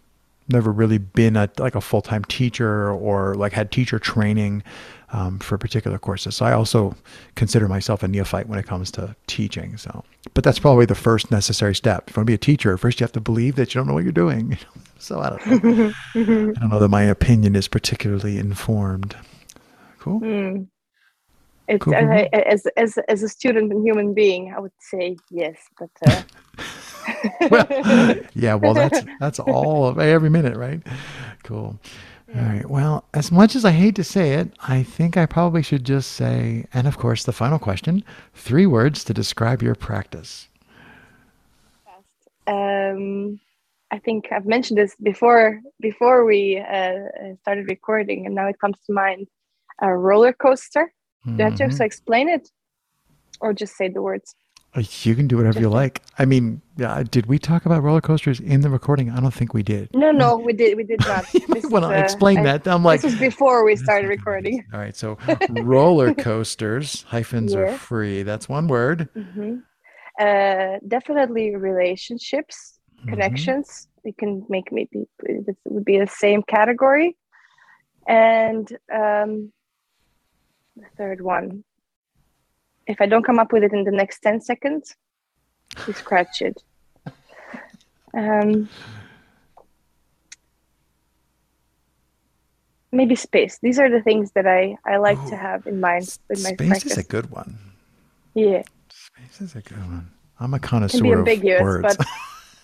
never 0.49 0.73
really 0.73 0.99
been 0.99 1.37
a 1.37 1.49
like 1.59 1.75
a 1.75 1.81
full-time 1.81 2.25
teacher 2.25 2.91
or 2.91 3.35
like 3.35 3.53
had 3.53 3.71
teacher 3.71 3.99
training 3.99 4.63
um, 5.13 5.39
for 5.39 5.59
particular 5.59 5.99
courses. 5.99 6.37
So 6.37 6.45
i 6.45 6.53
also 6.53 6.95
consider 7.35 7.69
myself 7.69 8.03
a 8.03 8.09
neophyte 8.09 8.49
when 8.49 8.59
it 8.59 8.67
comes 8.67 8.91
to 8.93 9.15
teaching 9.27 9.77
so. 9.77 10.05
But 10.35 10.45
that's 10.45 10.59
probably 10.59 10.87
the 10.87 10.95
first 10.95 11.31
necessary 11.31 11.75
step. 11.75 12.09
If 12.09 12.17
you 12.17 12.21
want 12.21 12.27
to 12.27 12.31
be 12.31 12.35
a 12.35 12.39
teacher 12.39 12.77
first 12.79 13.01
you 13.01 13.05
have 13.05 13.13
to 13.13 13.21
believe 13.21 13.57
that 13.57 13.75
you 13.75 13.79
don't 13.79 13.89
know 13.89 13.95
what 13.95 14.05
you're 14.05 14.13
doing. 14.13 14.59
So 14.99 15.19
i 15.19 15.31
don't 15.31 15.65
know. 15.65 15.93
I 16.15 16.23
don't 16.23 16.71
know 16.71 16.79
that 16.79 16.89
my 16.89 17.03
opinion 17.03 17.57
is 17.57 17.67
particularly 17.67 18.39
informed. 18.39 19.17
Cool. 19.99 20.21
Mm. 20.21 20.69
It's 21.69 21.85
cool. 21.85 21.95
Uh, 21.95 22.29
as 22.33 22.67
as 22.77 22.99
as 23.09 23.23
a 23.23 23.29
student 23.29 23.73
and 23.73 23.87
human 23.87 24.15
being, 24.15 24.53
I 24.55 24.61
would 24.61 24.73
say 24.79 25.17
yes, 25.31 25.57
but 25.79 25.91
uh, 26.07 26.23
well, 27.51 27.67
yeah, 28.35 28.55
well, 28.55 28.75
that's 28.75 29.01
that's 29.21 29.39
all 29.39 29.87
of 29.87 29.99
every 29.99 30.31
minute, 30.31 30.57
right? 30.57 30.81
Cool. 31.43 31.79
All 32.35 32.43
right. 32.43 32.69
Well, 32.69 33.05
as 33.13 33.31
much 33.31 33.55
as 33.55 33.65
I 33.65 33.73
hate 33.73 33.95
to 33.97 34.05
say 34.05 34.35
it, 34.35 34.53
I 34.67 34.83
think 34.83 35.17
I 35.17 35.27
probably 35.27 35.63
should 35.63 35.85
just 35.85 36.13
say, 36.13 36.67
and 36.73 36.87
of 36.87 36.97
course, 36.97 37.25
the 37.25 37.33
final 37.33 37.59
question: 37.59 38.05
three 38.35 38.67
words 38.67 39.05
to 39.05 39.15
describe 39.15 39.63
your 39.63 39.75
practice. 39.75 40.49
Um, 42.47 43.39
I 43.91 43.99
think 43.99 44.29
I've 44.33 44.47
mentioned 44.47 44.79
this 44.79 44.97
before 45.03 45.61
before 45.81 46.25
we 46.25 46.59
uh, 46.59 46.95
started 47.43 47.69
recording, 47.69 48.25
and 48.25 48.35
now 48.35 48.49
it 48.49 48.59
comes 48.59 48.79
to 48.87 48.93
mind: 48.93 49.29
a 49.83 49.95
roller 49.95 50.33
coaster. 50.33 50.93
Mm-hmm. 51.27 51.37
Do 51.37 51.43
I 51.43 51.49
have 51.51 51.59
to 51.59 51.65
mm-hmm. 51.65 51.83
explain 51.83 52.29
it, 52.31 52.49
or 53.41 53.53
just 53.53 53.77
say 53.77 53.89
the 53.89 54.03
words? 54.03 54.35
You 54.75 55.15
can 55.15 55.29
do 55.29 55.37
whatever 55.37 55.61
you 55.61 55.69
like. 55.69 56.01
I 56.19 56.25
mean, 56.25 56.63
yeah. 56.79 57.03
Did 57.03 57.27
we 57.27 57.39
talk 57.39 57.67
about 57.67 57.83
roller 57.83 58.01
coasters 58.01 58.41
in 58.41 58.63
the 58.63 58.71
recording? 58.71 59.11
I 59.11 59.21
don't 59.21 59.35
think 59.35 59.53
we 59.53 59.63
did. 59.63 59.91
No, 59.95 60.11
no, 60.13 60.39
we 60.39 60.55
did. 60.55 60.79
We 60.79 60.85
did 60.85 61.01
not. 61.01 61.27
when 61.69 61.85
I 61.85 62.01
uh, 62.01 62.03
explain 62.03 62.43
that, 62.45 62.67
I'm 62.67 62.83
like, 62.83 63.03
this 63.03 63.13
was 63.13 63.21
before 63.21 63.67
we 63.67 63.77
started 63.77 64.09
recording. 64.09 64.65
All 64.73 64.81
right, 64.81 64.97
so 64.97 65.19
roller 65.51 66.15
coasters 66.15 67.03
hyphens 67.03 67.55
are 67.55 67.77
free. 67.77 68.23
That's 68.23 68.49
one 68.49 68.67
word. 68.67 69.11
Mm-hmm. 69.15 69.57
Uh, 70.19 70.79
definitely 70.89 71.55
relationships, 71.55 72.79
mm-hmm. 72.99 73.11
connections. 73.11 73.89
We 74.05 74.13
can 74.13 74.47
make 74.49 74.73
maybe 74.73 75.07
it 75.25 75.57
would 75.67 75.85
be 75.85 75.99
the 75.99 76.07
same 76.07 76.43
category, 76.43 77.15
and 78.09 78.67
um, 78.91 79.53
the 80.77 80.87
third 80.97 81.21
one 81.21 81.63
if 82.87 83.01
I 83.01 83.07
don't 83.07 83.25
come 83.25 83.39
up 83.39 83.53
with 83.53 83.63
it 83.63 83.73
in 83.73 83.85
the 83.85 83.91
next 83.91 84.21
10 84.21 84.41
seconds, 84.41 84.95
you 85.87 85.93
scratch 85.93 86.43
it. 86.43 86.63
Um, 88.15 88.69
maybe 92.91 93.15
space. 93.17 93.59
These 93.63 93.79
are 93.79 93.91
the 93.91 94.03
things 94.03 94.33
that 94.33 94.47
I, 94.47 94.77
I 94.87 94.99
like 94.99 95.25
to 95.27 95.37
have 95.37 95.67
in 95.67 95.81
mind 95.81 96.19
with 96.29 96.43
my 96.43 96.53
space 96.53 96.69
practice. 96.69 96.93
is 96.93 96.99
a 96.99 97.03
good 97.03 97.31
one. 97.31 97.59
Yeah. 98.35 98.63
Space 98.91 99.41
is 99.41 99.57
a 99.57 99.63
good 99.63 99.79
one. 99.79 100.11
I'm 100.39 100.55
a 100.55 100.59
connoisseur 100.59 101.21
of 101.21 101.43
words. 101.43 101.97
But 101.97 102.07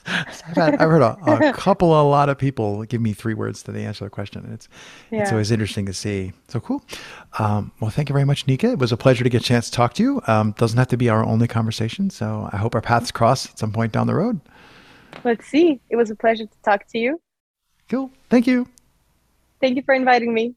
I've, 0.47 0.57
had, 0.57 0.75
I've 0.75 0.91
heard 0.91 1.03
a, 1.03 1.19
a, 1.27 1.53
couple, 1.55 2.01
a 2.01 2.03
lot 2.03 2.29
of 2.29 2.39
people 2.39 2.85
give 2.85 3.01
me 3.01 3.13
three 3.13 3.35
words 3.35 3.63
to 3.65 3.73
the 3.73 3.81
answer 3.81 4.05
the 4.05 4.11
question. 4.11 4.51
It's 4.53 4.69
yeah. 5.11 5.23
it's 5.23 5.33
always 5.33 5.51
interesting 5.51 5.87
to 5.87 5.93
see. 5.93 6.33
So 6.49 6.61
cool. 6.61 6.83
Um, 7.39 7.73
well, 7.81 7.91
thank 7.91 8.09
you 8.09 8.13
very 8.15 8.25
much, 8.25 8.47
Nika. 8.47 8.71
It 8.71 8.79
was 8.79 8.93
a 8.93 8.97
pleasure 8.97 9.25
to 9.25 9.31
get 9.31 9.43
a 9.43 9.45
chance 9.45 9.69
to 9.71 9.73
talk 9.77 9.95
to 9.95 10.03
you. 10.03 10.23
Um, 10.27 10.53
doesn't 10.53 10.79
have 10.79 10.89
to 10.89 10.97
be 10.97 11.09
our 11.09 11.25
only 11.25 11.47
conversation. 11.47 12.11
So 12.11 12.49
I 12.53 12.57
hope 12.57 12.75
our 12.75 12.81
paths 12.81 13.11
cross 13.11 13.51
at 13.51 13.59
some 13.59 13.73
point 13.73 13.93
down 13.93 14.07
the 14.07 14.15
road. 14.15 14.41
Let's 15.25 15.47
see. 15.47 15.81
It 15.91 15.97
was 15.97 16.11
a 16.11 16.17
pleasure 16.17 16.47
to 16.47 16.63
talk 16.65 16.87
to 16.89 16.99
you. 16.99 17.21
Cool. 17.89 18.11
Thank 18.31 18.47
you. 18.47 18.69
Thank 19.61 19.77
you 19.77 19.83
for 19.83 19.95
inviting 19.95 20.33
me. 20.33 20.55